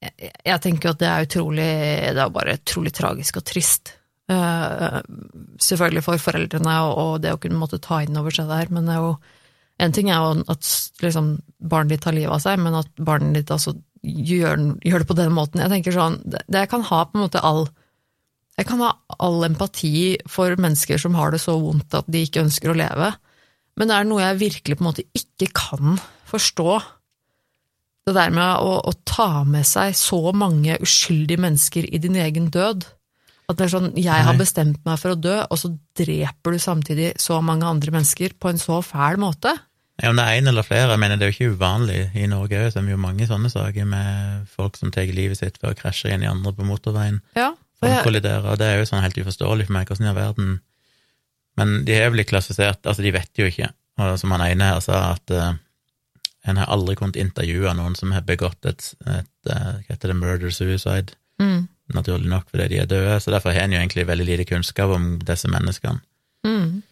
[0.00, 1.72] jeg, jeg tenker jo at det er utrolig
[2.16, 3.94] Det er bare utrolig tragisk og trist.
[4.30, 5.00] Uh,
[5.58, 8.72] selvfølgelig for foreldrene og, og det å kunne måtte ta inn over seg det her,
[8.74, 9.14] men det er jo
[9.80, 10.66] En ting er jo at
[11.00, 13.72] liksom, barnet ditt tar livet av seg, men at barnet ditt altså
[14.04, 15.62] gjør, gjør det på den måten.
[15.64, 17.62] Jeg tenker sånn, det, det kan ha på en måte all
[18.60, 18.90] Jeg kan ha
[19.24, 23.08] all empati for mennesker som har det så vondt at de ikke ønsker å leve,
[23.80, 25.96] men det er noe jeg virkelig på en måte ikke kan
[26.28, 26.68] forstå.
[28.10, 32.50] Det der med å, å ta med seg så mange uskyldige mennesker i din egen
[32.52, 32.86] død.
[33.50, 36.60] At det er sånn, jeg har bestemt meg for å dø, og så dreper du
[36.62, 39.56] samtidig så mange andre mennesker på en så fæl måte.
[40.00, 42.04] Ja, Om det er én eller flere, jeg mener det er jo ikke uvanlig.
[42.16, 45.58] I Norge òg er det jo mange sånne saker med folk som tar livet sitt
[45.60, 47.18] ved å krasje inn i andre på motorveien.
[47.36, 47.50] Ja,
[47.80, 50.48] og jeg, det er jo sånn helt uforståelig for meg, hvordan i all verden
[51.56, 54.82] Men de jo blitt klassifisert, altså de vet jo ikke, og som han ene her
[54.84, 55.56] sa, at eh,
[56.46, 60.16] en har aldri kunnet intervjue noen som har begått et, et et hva heter det,
[60.16, 64.26] murder-suicide, mm, naturlig nok fordi de er døde, så derfor har en jo egentlig veldig
[64.28, 66.00] lite kunnskap om disse menneskene.
[66.44, 66.82] mm,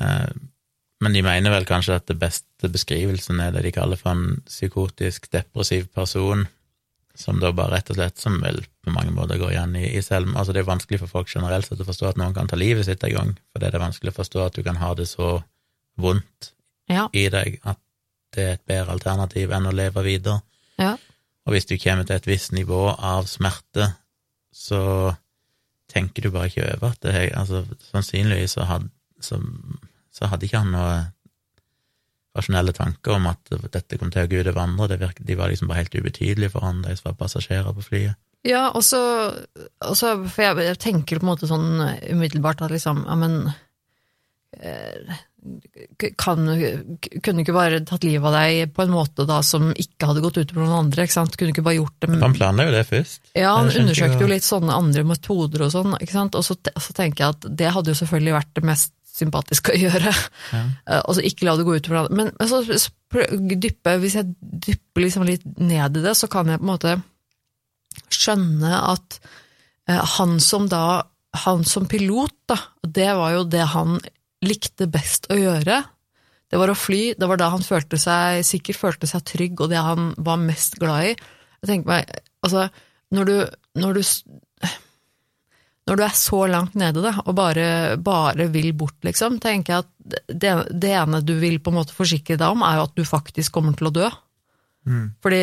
[0.00, 0.32] Eh,
[1.00, 4.40] Men de mener vel kanskje at det beste beskrivelsen er det de kaller for en
[4.46, 6.46] psykotisk depressiv person,
[7.14, 10.00] som da bare rett og slett, som vel på mange måter går igjen i, i
[10.02, 12.56] selv, altså det er vanskelig for folk generelt sett å forstå at noen kan ta
[12.56, 15.06] livet sitt en gang, for det er vanskelig å forstå at du kan ha det
[15.10, 15.42] så
[16.00, 16.52] vondt
[16.88, 17.78] ja, i deg at
[18.36, 20.40] det er et bedre alternativ enn å leve videre.
[20.78, 20.96] ja,
[21.46, 23.92] Og hvis du kommer til et visst nivå av smerte,
[24.54, 25.14] så
[25.90, 28.88] tenker du bare ikke over at det er altså, Sannsynligvis så hadde,
[29.20, 29.38] så,
[30.14, 30.94] så hadde ikke han noe
[32.34, 34.88] rasjonelle tanker om at dette kom til å gå ut over andre.
[34.90, 37.84] Det virket, de var liksom bare helt ubetydelige for han, de som var passasjerer på
[37.86, 38.18] flyet.
[38.44, 39.00] Ja, og så,
[39.80, 41.78] For jeg, jeg tenker på en måte sånn
[42.12, 43.38] umiddelbart at liksom Ja, men
[44.58, 45.14] eh,
[46.16, 46.46] kan,
[47.22, 50.38] kunne ikke bare tatt livet av deg på en måte da som ikke hadde gått
[50.40, 51.04] ut over noen andre?
[51.04, 51.36] ikke sant?
[51.36, 53.20] Kunne ikke bare gjort det Han planla jo det først.
[53.36, 56.34] Ja, han undersøkte jo- litt sånne andre metoder og sånn, ikke sant.
[56.38, 59.78] Og så, så tenker jeg at det hadde jo selvfølgelig vært det mest sympatiske å
[59.78, 60.10] gjøre.
[60.50, 60.62] Ja.
[61.04, 62.16] Altså ikke la det gå ut over andre.
[62.18, 62.64] Men, men så
[63.62, 66.96] dyppe, hvis jeg dypper liksom litt ned i det, så kan jeg på en måte
[68.10, 69.20] skjønne at
[69.88, 71.04] eh, han som da
[71.44, 72.54] Han som pilot, da,
[72.86, 73.96] det var jo det han
[74.46, 75.82] likte best å gjøre.
[76.50, 79.72] Det var å fly, det var da han følte seg, sikkert følte seg trygg, og
[79.72, 81.14] det han var mest glad i.
[81.64, 82.68] Jeg tenker meg, altså,
[83.14, 83.36] når du,
[83.80, 84.02] når du
[85.84, 89.84] når du er så langt nede da, og bare, bare vil bort, liksom, tenker jeg
[89.84, 92.94] at det, det ene du vil på en måte forsikre deg om, er jo at
[92.96, 94.08] du faktisk kommer til å dø.
[94.88, 95.04] Mm.
[95.24, 95.42] Fordi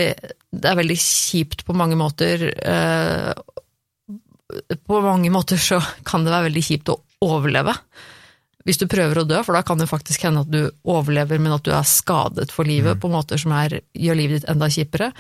[0.54, 2.48] det er veldig kjipt på mange måter.
[2.58, 3.34] eh,
[4.86, 7.74] På mange måter så kan det være veldig kjipt å overleve.
[8.68, 11.56] Hvis du prøver å dø, for da kan det faktisk hende at du overlever, men
[11.56, 15.12] at du er skadet for livet på måter som er, gjør livet ditt enda kjipere.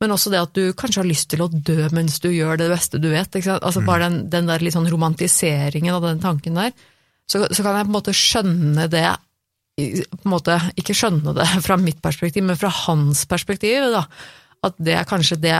[0.00, 2.70] Men også det at du kanskje har lyst til å dø mens du gjør det
[2.72, 3.36] beste du vet.
[3.36, 6.72] Altså Bare den, den der litt sånn romantiseringen av den tanken der.
[7.30, 9.08] Så, så kan jeg på en måte skjønne det
[9.80, 13.90] på en måte, Ikke skjønne det fra mitt perspektiv, men fra hans perspektiv.
[13.94, 14.04] da,
[14.66, 15.56] At det er kanskje det,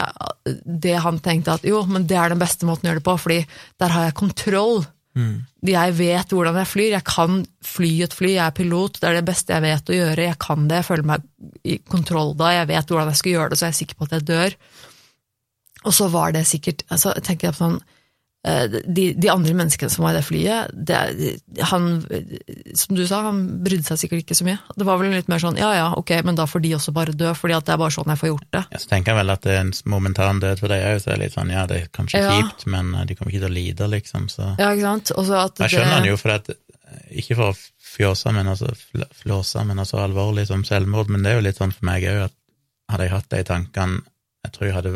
[0.65, 3.17] det han tenkte at jo, men det er den beste måten å gjøre det på,
[3.23, 3.39] fordi
[3.81, 4.83] der har jeg kontroll.
[5.17, 5.41] Mm.
[5.67, 9.17] Jeg vet hvordan jeg flyr, jeg kan fly et fly, jeg er pilot, det er
[9.19, 11.25] det beste jeg vet å gjøre, jeg kan det, jeg føler meg
[11.67, 14.07] i kontroll da, jeg vet hvordan jeg skal gjøre det, så jeg er sikker på
[14.07, 14.55] at jeg dør.
[15.81, 17.81] Og så var det sikkert, altså, jeg tenker på sånn,
[18.43, 20.97] de, de andre menneskene som var i det flyet, det,
[21.69, 21.83] han,
[22.73, 24.57] som du sa, han brydde seg sikkert ikke så mye.
[24.77, 27.13] Det var vel litt mer sånn, ja ja, ok, men da får de også bare
[27.13, 28.63] dø, fordi at det er bare sånn jeg får gjort det.
[28.73, 31.11] Ja, så tenker jeg vel at det er en momentan død for deg òg, så
[31.13, 32.31] er det litt sånn ja, det er kanskje Ja.
[32.39, 35.11] kjipt, men eh, de kommer ikke til å lide, liksom, så Ja, ikke sant?
[35.11, 36.49] At Jeg skjønner det- han jo, for at,
[37.11, 37.59] ikke for å
[37.91, 38.73] fjåse, men altså
[39.21, 42.23] flåse, men altså alvorlig som selvmord, men det er jo litt sånn for meg òg,
[42.25, 42.33] at
[42.91, 44.01] hadde jeg hatt de tankene
[44.41, 44.91] Jeg tror jeg hadde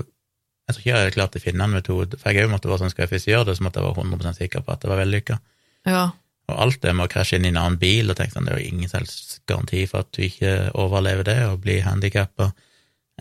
[0.66, 2.80] jeg tror ikke jeg hadde klart å finne en metode, for jeg òg måtte være
[2.84, 4.90] sånn, skal jeg først gjøre det, så måtte jeg være 100 sikker på at det
[4.90, 5.40] var vellykka.
[5.86, 6.06] Ja,
[6.48, 8.54] Og alt det med å krasje inn i en annen bil, og tenke sånn, det
[8.54, 12.52] er jo ingen selvs garanti for at du ikke overlever det, og blir handikappa,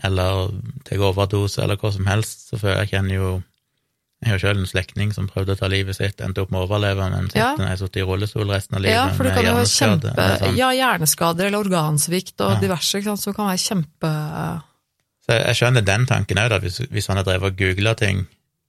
[0.03, 0.51] eller
[0.85, 3.43] tar overdose, eller hva som helst, så føler jeg kjenner jo
[4.23, 6.65] Jeg har sjøl en slektning som prøvde å ta livet sitt, endte opp med å
[6.65, 7.55] overleve, men Ja.
[7.57, 10.55] har sittet i rullestol resten av livet ja for du kan jo kjempe, sånn.
[10.55, 12.59] ja, hjerneskader eller organsvikt og Ja.
[12.61, 14.63] diverse, sant, som kan være kjempe...
[15.25, 18.25] Så jeg, skjønner den tanken òg, hvis, hvis han har drevet og googla ting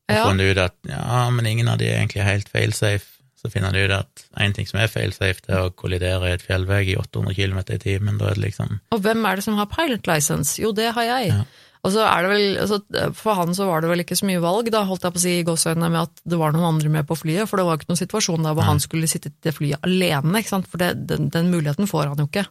[0.09, 0.23] og Ja.
[0.25, 3.77] funnet ut at ja, men ingen av de er egentlig helt failsafe, så finner han
[3.77, 6.97] ut at én ting som er failsafe, det er å kollidere i et fjellvegg i
[6.97, 8.17] 800 km i timen.
[8.19, 10.57] Da er det liksom Og hvem er det som har pilot license?
[10.63, 11.29] Jo, det har jeg.
[11.35, 11.43] Ja.
[11.85, 14.41] Og så er det vel, altså, For han så var det vel ikke så mye
[14.43, 16.89] valg, da holdt jeg på å si i gåseøynene med at det var noen andre
[16.89, 18.71] med på flyet, for det var jo ikke noen situasjon der hvor Nei.
[18.73, 20.67] han skulle sitte i det flyet alene, ikke sant?
[20.67, 22.47] for det, den, den muligheten får han jo ikke.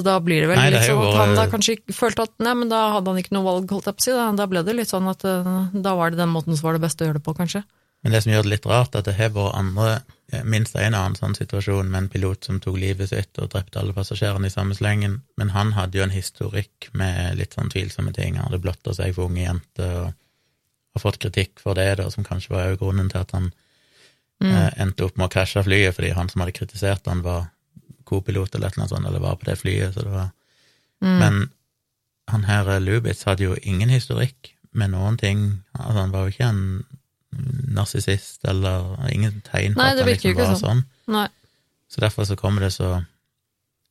[0.00, 2.32] Så da blir det vel Nei, det litt sånn at han da kanskje følte at
[2.40, 4.14] nei, men da hadde han ikke noe valg, holdt jeg på å si.
[4.16, 6.78] Da, da ble det litt sånn at eh, da var det den måten som var
[6.78, 7.62] det beste å gjøre det på, kanskje.
[8.00, 9.90] Men det som gjør det litt rart, er at det har vært andre,
[10.32, 13.82] eh, minst en annen sånn situasjon med en pilot som tok livet sitt og drepte
[13.82, 18.16] alle passasjerene i samme slengen, men han hadde jo en historikk med litt sånn tvilsomme
[18.16, 18.40] ting.
[18.40, 20.10] Han hadde blotta seg for unge jenter og
[20.90, 23.52] og, fått kritikk for det, da, som kanskje var grunnen til at han
[24.40, 24.52] Mm.
[24.56, 27.50] eh, endte opp med å krasje flyet, fordi han som hadde kritisert han var
[28.10, 30.28] co-pilot eller et eller annet sånt, eller var på det flyet, så det var
[31.00, 31.18] Mm.
[31.18, 31.36] Men
[32.28, 35.62] han her eh, Lubitz hadde jo ingen historikk med noen ting.
[35.72, 36.64] Altså, han var jo ikke en
[37.72, 40.82] narsissist eller ingen tegn på Nei, at han liksom var sånn.
[41.06, 41.32] sånn.
[41.90, 42.98] Så derfor så kommer det så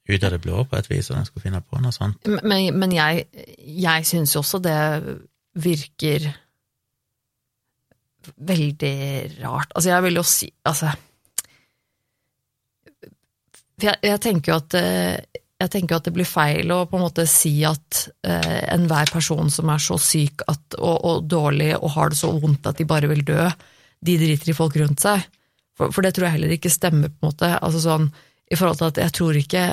[0.10, 2.30] ut av det blå på et vis, at han skulle finne på noe sånt.
[2.44, 3.26] Men, men jeg,
[3.58, 4.78] jeg syns jo også det
[5.60, 6.30] virker
[8.38, 8.96] veldig
[9.42, 9.74] rart.
[9.74, 10.94] Altså, jeg vil jo si Altså
[13.88, 17.04] jeg, jeg tenker jo at eh, jeg tenker at det blir feil å på en
[17.04, 21.92] måte si at eh, enhver person som er så syk at, og, og dårlig og
[21.98, 23.50] har det så vondt at de bare vil dø,
[24.00, 25.26] de driter i folk rundt seg.
[25.76, 27.52] For, for det tror jeg heller ikke stemmer, på en måte.
[27.60, 28.08] Altså sånn,
[28.48, 29.64] I forhold til at jeg tror ikke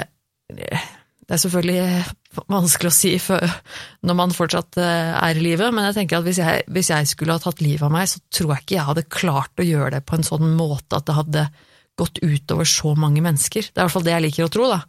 [1.26, 3.42] Det er selvfølgelig vanskelig å si for,
[4.06, 7.08] når man fortsatt eh, er i live, men jeg tenker at hvis jeg, hvis jeg
[7.10, 9.94] skulle ha tatt livet av meg, så tror jeg ikke jeg hadde klart å gjøre
[9.96, 11.46] det på en sånn måte at det hadde
[11.96, 13.70] gått utover så mange mennesker.
[13.70, 14.82] Det er i hvert fall det jeg liker å tro, da.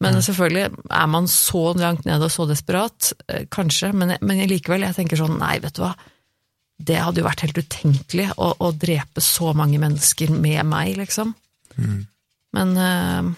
[0.00, 4.86] Men selvfølgelig, er man så langt nede og så desperat, eh, kanskje, men, men likevel,
[4.86, 5.92] jeg tenker sånn, nei, vet du hva,
[6.80, 11.34] det hadde jo vært helt utenkelig å, å drepe så mange mennesker med meg, liksom.
[11.76, 11.98] Mm.
[12.56, 13.28] Men eh,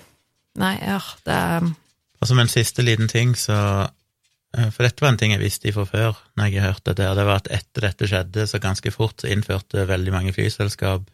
[0.62, 5.12] nei, ja, det er Og som en siste liten ting, så eh, For dette var
[5.12, 7.88] en ting jeg visste fra før, når jeg hørte det, og det var at etter
[7.88, 11.10] dette skjedde, så ganske fort så innførte veldig mange flyselskap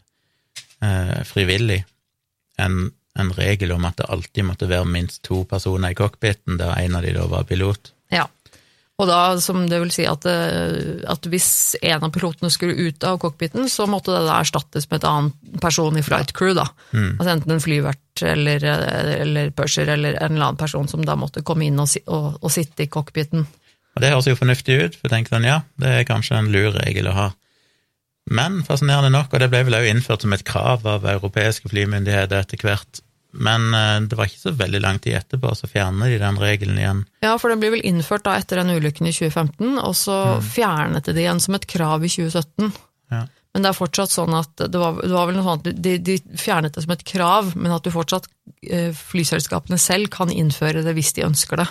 [0.85, 1.83] eh, frivillig
[2.63, 2.89] en,
[3.19, 6.99] en regel om at det alltid måtte være minst to personer i cockpiten, der en
[6.99, 7.93] av de da var pilot.
[8.15, 8.27] Ja.
[8.99, 13.05] Og da, som det vil si at, eh, at hvis en av pilotene skulle ut
[13.07, 16.67] av cockpiten, så måtte det da erstattes med et annen person i flight crew, da.
[17.15, 18.67] Altså enten en flyvert eller,
[19.21, 22.51] eller purser eller en eller annen person som da måtte komme inn og, og, og
[22.51, 23.47] sitte i cockpiten.
[23.95, 26.75] Og det høres jo fornuftig ut, for tenker sånn, ja, det er kanskje en lur
[26.75, 27.29] regel å ha.
[28.29, 32.43] Men fascinerende nok, og det ble vel også innført som et krav av europeiske flymyndigheter
[32.43, 33.01] etter hvert,
[33.39, 36.79] men eh, det var ikke så veldig lang tid etterpå, så fjernet de den regelen
[36.81, 37.03] igjen.
[37.25, 41.09] Ja, for den blir vel innført da etter den ulykken i 2015, og så fjernet
[41.09, 42.73] de det igjen som et krav i 2017.
[43.13, 43.27] Ja.
[43.57, 46.19] Men det er fortsatt sånn at det var, det var vel noe sånt, de, de
[46.39, 48.29] fjernet det som et krav, men at du fortsatt,
[48.69, 51.69] eh, flyselskapene selv kan innføre det hvis de ønsker det.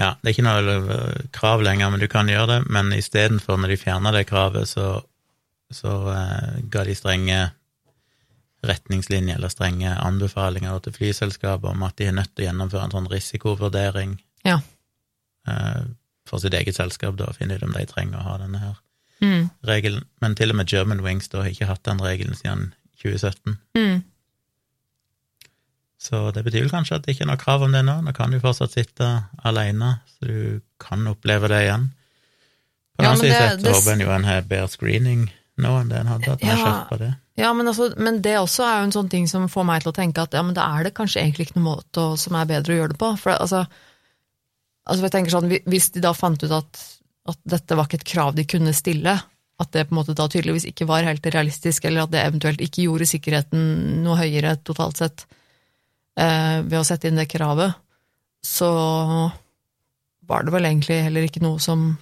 [0.00, 3.60] Ja, det er ikke noe eh, krav lenger, men du kan gjøre det, men istedenfor
[3.60, 5.00] når de fjernet det kravet, så,
[5.72, 7.40] så eh, ga de strenge
[8.62, 12.94] retningslinjer eller strenge anbefalinger til flyselskapet om at de er nødt til å gjennomføre en
[12.94, 14.12] sånn risikovurdering
[14.46, 14.60] Ja.
[15.48, 15.82] eh,
[16.26, 18.76] for sitt eget selskap, da, finne ut om de trenger å ha denne her
[19.22, 19.50] Mm.
[19.64, 20.04] regelen.
[20.20, 23.58] Men til og med German Wings da har ikke hatt den regelen siden 2017.
[23.76, 24.02] Mm.
[26.02, 28.00] Så det betyr vel kanskje at det ikke er noe krav om det nå.
[28.02, 29.08] Nå kan du fortsatt sitte
[29.46, 31.90] alene, så du kan oppleve det igjen.
[32.96, 35.30] På den Ja, annen side håper en jo en har bedre screening
[35.62, 36.56] nå enn det en hadde, at en Ja.
[36.60, 37.10] skjerpa det.
[37.40, 39.92] Ja, men, altså, men det også er jo en sånn ting som får meg til
[39.92, 42.34] å tenke at ja, men da er det kanskje egentlig ikke noen måte å- som
[42.36, 43.12] er bedre å gjøre det på.
[43.18, 43.62] For altså,
[44.86, 46.82] altså jeg tenker sånn, Hvis de da fant ut at,
[47.28, 49.14] at dette var ikke et krav de kunne stille,
[49.60, 52.60] at det på en måte da tydeligvis ikke var helt realistisk, eller at det eventuelt
[52.60, 55.24] ikke gjorde sikkerheten noe høyere totalt sett
[56.18, 57.74] eh, ved å sette inn det kravet,
[58.44, 59.30] så
[60.26, 61.96] var det vel egentlig heller ikke noe som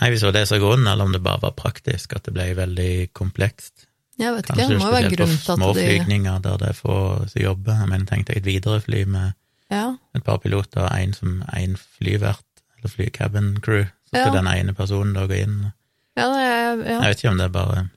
[0.00, 2.24] Nei, hvis det var det som var grunnen, eller om det bare var praktisk, at
[2.28, 3.86] det ble veldig komplekst.
[4.18, 6.78] Jeg vet ikke, det må være grunnen på til at de flygninger der det er
[6.78, 6.96] få
[7.28, 7.80] som jobber.
[7.82, 9.34] Jeg mener, tenk deg et Widerøe-fly med
[9.70, 12.44] Ja, et par piloter og en som en flyvert,
[12.78, 14.38] eller flycabin crew, så skal Ja.
[14.40, 15.72] den ene personen da gå inn.
[16.16, 16.84] ja, det er-.
[16.86, 17.88] Jeg vet ikke om det er bare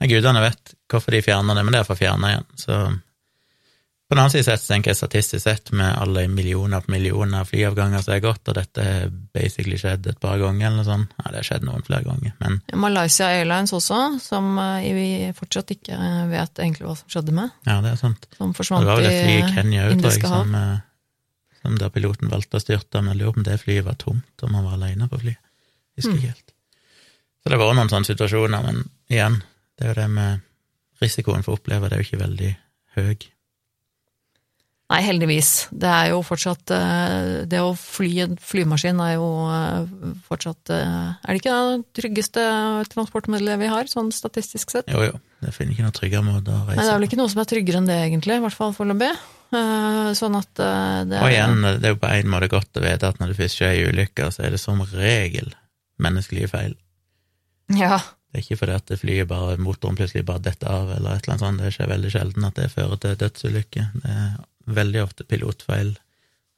[0.00, 2.46] Nei, Gudene vet hvorfor de fjerner det, men det er for å fjerne igjen.
[2.56, 3.00] Så
[4.10, 7.46] på den annen side sett, tenker jeg statistisk sett, med alle millioner på millioner av
[7.52, 11.12] flyavganger som er gått, og dette har basically skjedd et par ganger eller noe sånt
[11.20, 15.06] Ja, det har skjedd noen flere ganger, men Malaysia Airlines også, som eh, vi
[15.38, 15.94] fortsatt ikke
[16.32, 17.54] vet egentlig hva som skjedde med.
[17.70, 18.26] ja, det er sant.
[18.34, 20.54] Som forsvant forsvant det var vel et fly i i Kenya òg, tror jeg, som,
[20.58, 20.76] eh,
[21.62, 24.42] som der piloten valgte å styrte, men jeg lurer på om det flyet var tomt,
[24.42, 25.38] om han var alene på flyet.
[25.96, 26.18] Husker Mm.
[26.18, 26.52] ikke helt.
[27.40, 29.42] Så det har vært noen sånne situasjoner, men igjen,
[29.78, 30.40] det er jo det med
[31.00, 32.56] risikoen for å oppleve det er jo ikke veldig
[32.96, 33.16] høy.
[34.90, 35.50] Nei, heldigvis.
[35.70, 39.92] Det er jo fortsatt eh, Det å fly en flymaskin er jo eh,
[40.26, 42.46] fortsatt eh, Er det ikke det tryggeste
[42.90, 44.90] transportmiddelet vi har, sånn statistisk sett?
[44.90, 47.20] Jo, jo, det finner ikke noe tryggere måte å reise Nei, det er vel ikke
[47.22, 48.40] noe som er tryggere enn det, egentlig.
[48.40, 49.12] I hvert fall foreløpig.
[49.50, 53.08] Sånn at det er Og igjen, det er jo på en måte godt å vite
[53.10, 55.50] at når det først skjer en ulykke, så er det som regel
[56.02, 56.76] menneskelige feil.
[57.78, 57.98] Ja.
[58.30, 61.26] Det er ikke fordi at det flyet bare, motoren plutselig bare detter av, eller et
[61.26, 61.62] eller annet sånt.
[61.64, 63.86] Det skjer veldig sjelden at det fører til dødsulykke.
[64.02, 65.94] Det er veldig ofte pilotfeil.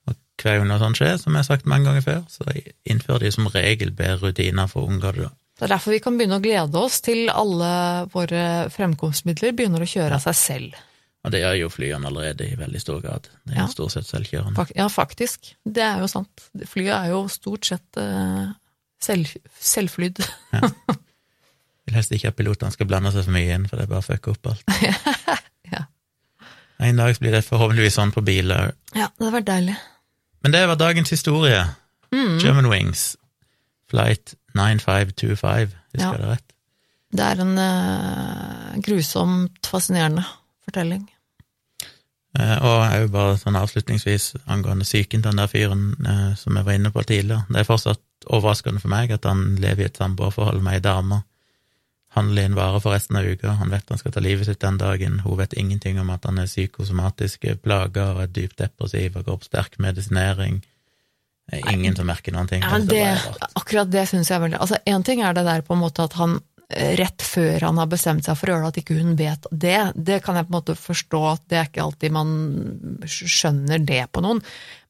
[0.09, 2.47] Og hver gang noe sånt skjer, som jeg har sagt mange ganger før, så
[2.85, 5.23] innfører de som regel bedre rutiner for å unngå det.
[5.29, 5.35] da.
[5.59, 7.69] Det er derfor vi kan begynne å glede oss til alle
[8.11, 10.81] våre fremkomstmidler begynner å kjøre av seg selv.
[11.23, 13.29] Og det gjør jo flyene allerede i veldig stor grad.
[13.47, 13.67] Det er Ja.
[13.71, 14.65] stort sett selvkjørende.
[14.75, 15.53] Ja, faktisk.
[15.65, 16.49] Det er jo sant.
[16.67, 18.49] Flyet er jo stort sett eh,
[19.01, 19.31] selv,
[19.61, 20.19] selvflydd.
[21.87, 24.03] Vil helst ikke at pilotene skal blande seg for mye inn, for det er bare
[24.03, 24.67] å fucke opp alt.
[26.83, 26.89] Ja.
[26.91, 28.77] En dag blir det forhåpentligvis sånn på biler òg.
[28.99, 29.77] Ja, det hadde vært deilig.
[30.43, 31.61] Men det var dagens historie.
[32.13, 32.39] Mm.
[32.43, 33.05] German Wings,
[33.89, 36.11] flight 9525, husker Ja.
[36.13, 36.49] jeg det rett?
[37.13, 40.25] Det er en uh, grusomt fascinerende
[40.65, 41.09] fortelling.
[42.39, 46.65] Uh, og vil bare sånn avslutningsvis angående psyken til den der fyren uh, som jeg
[46.65, 47.45] var inne på tidligere.
[47.53, 48.01] Det er fortsatt
[48.33, 51.21] overraskende for meg at han lever i et samboerforhold med ei dame.
[52.13, 53.55] Handler inn varer for resten av uka.
[53.57, 55.23] Han vet han skal ta livet sitt den dagen.
[55.25, 59.41] Hun vet ingenting om at han er psykosomatiske plager og er dypt depressiv og går
[59.41, 60.61] på sterk medisinering.
[61.53, 62.63] Er ingen som merker noen ting.
[62.63, 63.07] Ja, Det
[63.59, 66.05] akkurat det syns jeg er veldig Altså, én ting er det der på en måte
[66.05, 66.37] at han
[66.69, 69.49] eh, rett før han har bestemt seg for å gjøre det, at ikke hun vet
[69.51, 69.81] det.
[69.97, 72.37] Det kan jeg på en måte forstå at det er ikke alltid man
[73.09, 74.45] skjønner det på noen.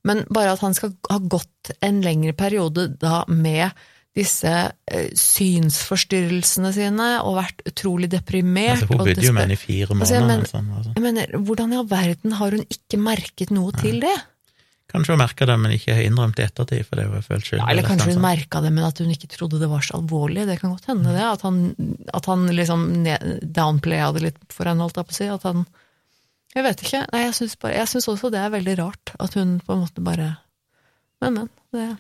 [0.07, 3.71] Men bare at han skal ha gått en lengre periode da med
[4.17, 4.51] disse
[4.93, 8.83] eh, synsforstyrrelsene sine og vært utrolig deprimert.
[8.83, 10.27] Altså, hun bodde jo med henne i fire Altså, jeg måneder.
[10.27, 10.95] men- mens han var sånn.
[10.95, 14.19] Jeg mener, hvordan i all verden har hun ikke merket noe til det?
[14.93, 17.45] Kanskje hun merka det, men ikke har innrømt det i ettertid, for det var følt
[17.49, 17.59] skyld.
[17.63, 18.27] Ja, eller kanskje hun altså.
[18.29, 20.47] merka det, men at hun ikke trodde det var så alvorlig.
[20.47, 21.25] Det kan godt hende, det.
[21.25, 21.75] At han,
[22.13, 22.83] at han liksom
[23.41, 25.29] downplaya det litt for henne, holdt jeg på å si.
[25.33, 25.67] At han
[26.55, 27.07] Jeg vet ikke.
[27.13, 30.05] Nei, jeg syns jeg syns også det er veldig rart at hun på en måte
[30.05, 30.37] bare
[31.23, 31.49] Men, men.
[31.73, 31.97] Det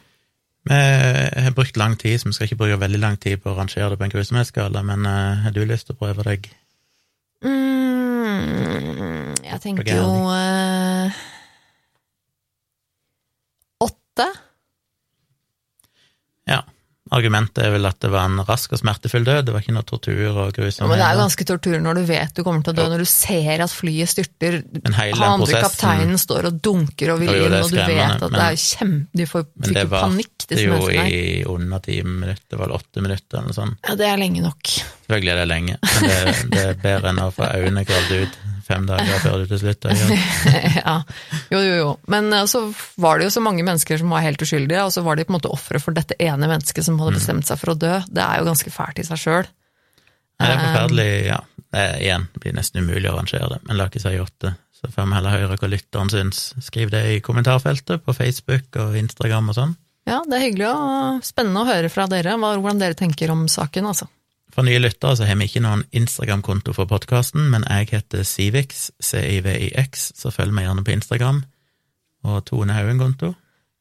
[0.62, 3.56] Vi har brukt lang tid, så vi skal ikke bruke veldig lang tid på å
[3.58, 6.46] rangere det på en grusomhetsskala, men uh, har du lyst til å prøve deg?
[7.42, 11.18] mm, Jeg tenker jo eh,
[13.82, 14.28] Åtte?
[16.46, 16.60] Ja.
[17.12, 19.84] Argumentet er vel at det var en rask og smertefull død, det var ikke noe
[19.84, 20.88] tortur og Ja, grusomhet.
[20.88, 23.08] men det er ganske tortur når du vet du kommer til å dø, når du
[23.10, 27.44] ser at flyet styrter, Men han andre kapteinen står og dunker og vil Jo, jo,
[27.50, 29.18] inn, og du vet at at det er kjempe...
[29.22, 31.02] De får Men fikk det jo var panikk, det disse jo menneskene.
[31.02, 31.12] her.
[31.12, 33.78] i under ti minutter, det var åtte minutter eller noe sånt.
[33.88, 34.72] Ja, det er lenge nok.
[35.04, 38.40] Selvfølgelig er det lenge, men det, det er bedre enn å få øynene gravd ut
[38.72, 40.02] fem dager før du til slutt dør.
[40.80, 40.96] ja,
[41.52, 41.90] jo, jo, jo.
[42.12, 42.64] Men eh, så
[43.04, 45.34] var det jo så mange mennesker som var helt uskyldige, og så var de på
[45.34, 47.04] en måte ofre for dette ene mennesket som Mm.
[47.04, 47.94] hadde bestemt seg for å dø.
[48.08, 49.46] Det er jo ganske fælt i seg sjøl.
[50.42, 51.38] Det er forferdelig, ja.
[51.72, 54.50] Det er, igjen, det blir nesten umulig å arrangere det, men la ikke si åtte.
[54.76, 56.40] Så får vi heller høre hva lytteren syns.
[56.66, 59.76] Skriv det i kommentarfeltet på Facebook og Instagram og sånn.
[60.10, 63.44] Ja, det er hyggelig og spennende å høre fra dere hva- hvordan dere tenker om
[63.48, 64.08] saken, altså.
[64.52, 68.90] For nye lyttere så har vi ikke noen Instagram-konto for podkasten, men jeg heter Civix,
[69.00, 71.40] C-I-V-I-X, så følg meg gjerne på Instagram.
[72.28, 73.32] Og Tone Haugen-konto?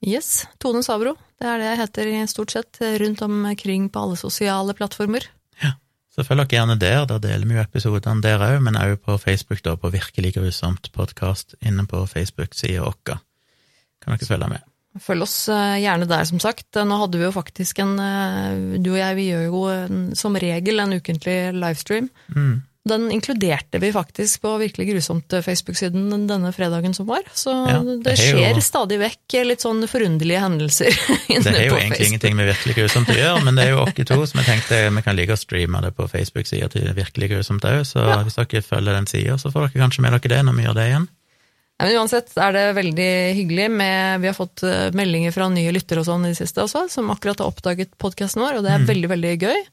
[0.07, 1.17] Yes, Tone Sabro.
[1.37, 5.27] Det er det jeg heter i stort sett rundt omkring på alle sosiale plattformer.
[5.61, 5.75] Ja,
[6.15, 9.19] Så følg dere gjerne der, da deler vi jo episodene der òg, men òg på
[9.19, 13.19] Facebook, da, på Virkelig grusomt podkast inne på Facebook-sida vår.
[14.01, 14.70] Kan dere følge med.
[14.99, 16.67] Følg oss eh, gjerne der, som sagt.
[16.75, 20.35] Nå hadde vi jo faktisk en eh, Du og jeg, vi gjør jo en, som
[20.35, 22.09] regel en ukentlig livestream.
[22.35, 22.61] Mm.
[22.83, 27.21] Den inkluderte vi faktisk på Virkelig grusomt eh, Facebook-siden denne fredagen som var.
[27.37, 30.89] Så Ja, det, det er jo- skjer stadig vekk litt sånn forunderlige hendelser
[31.29, 32.07] inne Det er jo egentlig Facebook.
[32.09, 34.81] ingenting med Virkelig grusomt å gjøre, men det er jo oss to som jeg tenkte
[34.97, 38.19] vi kan ligge og streame det på Facebook-sida til Virkelig grusomt òg, så Ja.
[38.25, 40.79] hvis dere følger den sida, så får dere kanskje med dere det når vi gjør
[40.81, 41.07] det igjen.
[41.81, 43.09] Men uansett er det veldig
[43.39, 46.61] hyggelig med Vi har fått eh, meldinger fra nye lyttere og sånn i det siste
[46.61, 48.67] også, som akkurat har oppdaget podkasten vår, og Mm.
[48.67, 49.63] det er veldig, veldig gøy.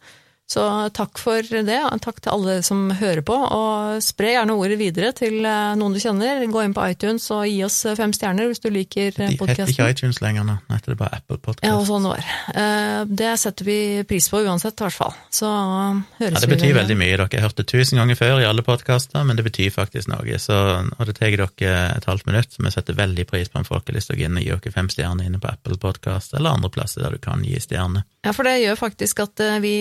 [0.48, 0.62] Så
[0.96, 5.10] takk for det, og takk til alle som hører på, og spre gjerne ordet videre
[5.12, 6.40] til eh, noen du kjenner.
[6.48, 9.68] Gå inn på iTunes og gi oss eh, fem stjerner hvis du liker De heter
[9.68, 11.66] ikke iTunes lenger nå, nå heter det bare Apple Podcast.
[11.68, 12.08] Ja, og sånn.
[12.08, 13.78] Eh, Det setter vi
[14.08, 15.12] pris på uansett, i hvert fall.
[15.28, 17.12] Så høres vi Ja, det betyr vel veldig mye.
[17.18, 20.40] Dere har hørt det tusen ganger før i alle podkaster, men det betyr faktisk noe.
[20.40, 20.56] Så,
[20.96, 23.84] og det tar dere et halvt minutt, så vi setter veldig pris på om folk
[23.92, 26.32] har lyst til å gå inn og gi dere fem stjerner inne på Apple Podcast
[26.32, 28.08] eller andre plasser der du kan gi stjerner.
[28.24, 29.74] Ja, for det gjør faktisk at eh, vi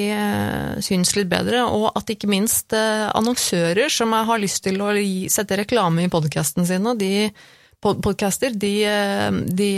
[0.57, 4.91] eh, syns litt bedre, og at ikke minst eh, annonsører som har lyst til å
[5.31, 7.29] sette reklame i podkasten sine, de
[7.83, 9.71] podcaster, de, eh, de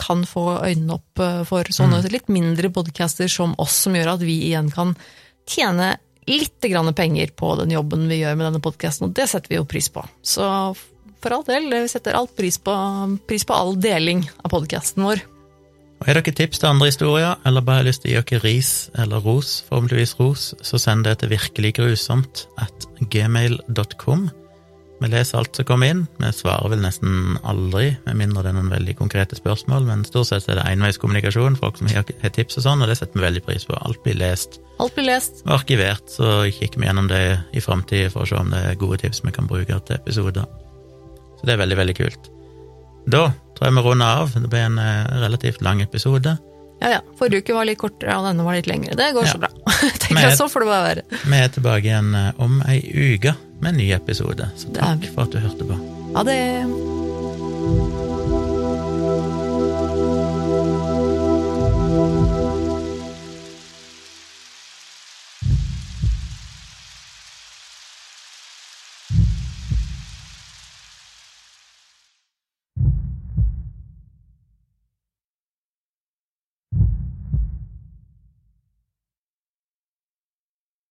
[0.00, 4.40] kan få øynene opp for sånne litt mindre podcaster som oss, som gjør at vi
[4.48, 4.96] igjen kan
[5.50, 5.94] tjene
[6.30, 9.60] litt grann penger på den jobben vi gjør med denne podkasten, og det setter vi
[9.60, 10.04] jo pris på.
[10.22, 10.46] Så
[11.20, 12.74] for all del, vi setter alt pris på,
[13.28, 15.24] pris på all deling av podkasten vår.
[16.00, 18.44] Og Har dere tips til andre historier, eller bare har lyst til å gi dere
[18.46, 24.30] ris eller ros, forhåpentligvis ros, så send det til virkeliggrusomt at gmail.com.
[25.00, 26.00] Vi leser alt som kommer inn.
[26.20, 30.28] Vi svarer vel nesten aldri, med mindre det er noen veldig konkrete spørsmål, men stort
[30.28, 33.26] sett er det enveiskommunikasjon, folk som har har tips og sånn, og det setter vi
[33.26, 33.76] veldig pris på.
[33.76, 35.44] Alt blir lest Alt blir lest.
[35.44, 37.22] og arkivert, så kikker vi gjennom det
[37.52, 40.48] i framtida for å se om det er gode tips vi kan bruke til episoder.
[41.40, 42.32] Så det er veldig, veldig kult.
[43.10, 43.24] Da
[43.56, 44.32] tror jeg vi runder av.
[44.36, 46.36] Det ble en eh, relativt lang episode.
[46.80, 47.00] Ja, ja.
[47.18, 48.94] Forrige uke var litt kortere, og denne var litt lengre.
[48.96, 49.32] Det går Ja.
[49.34, 49.50] så bra.
[50.00, 51.02] Tenk Men- deg, så får det bare være.
[51.28, 52.80] Vi er tilbake igjen eh, om ei
[53.16, 55.76] uke med en ny episode, så takk for at du hørte på.
[56.16, 56.40] Ha det.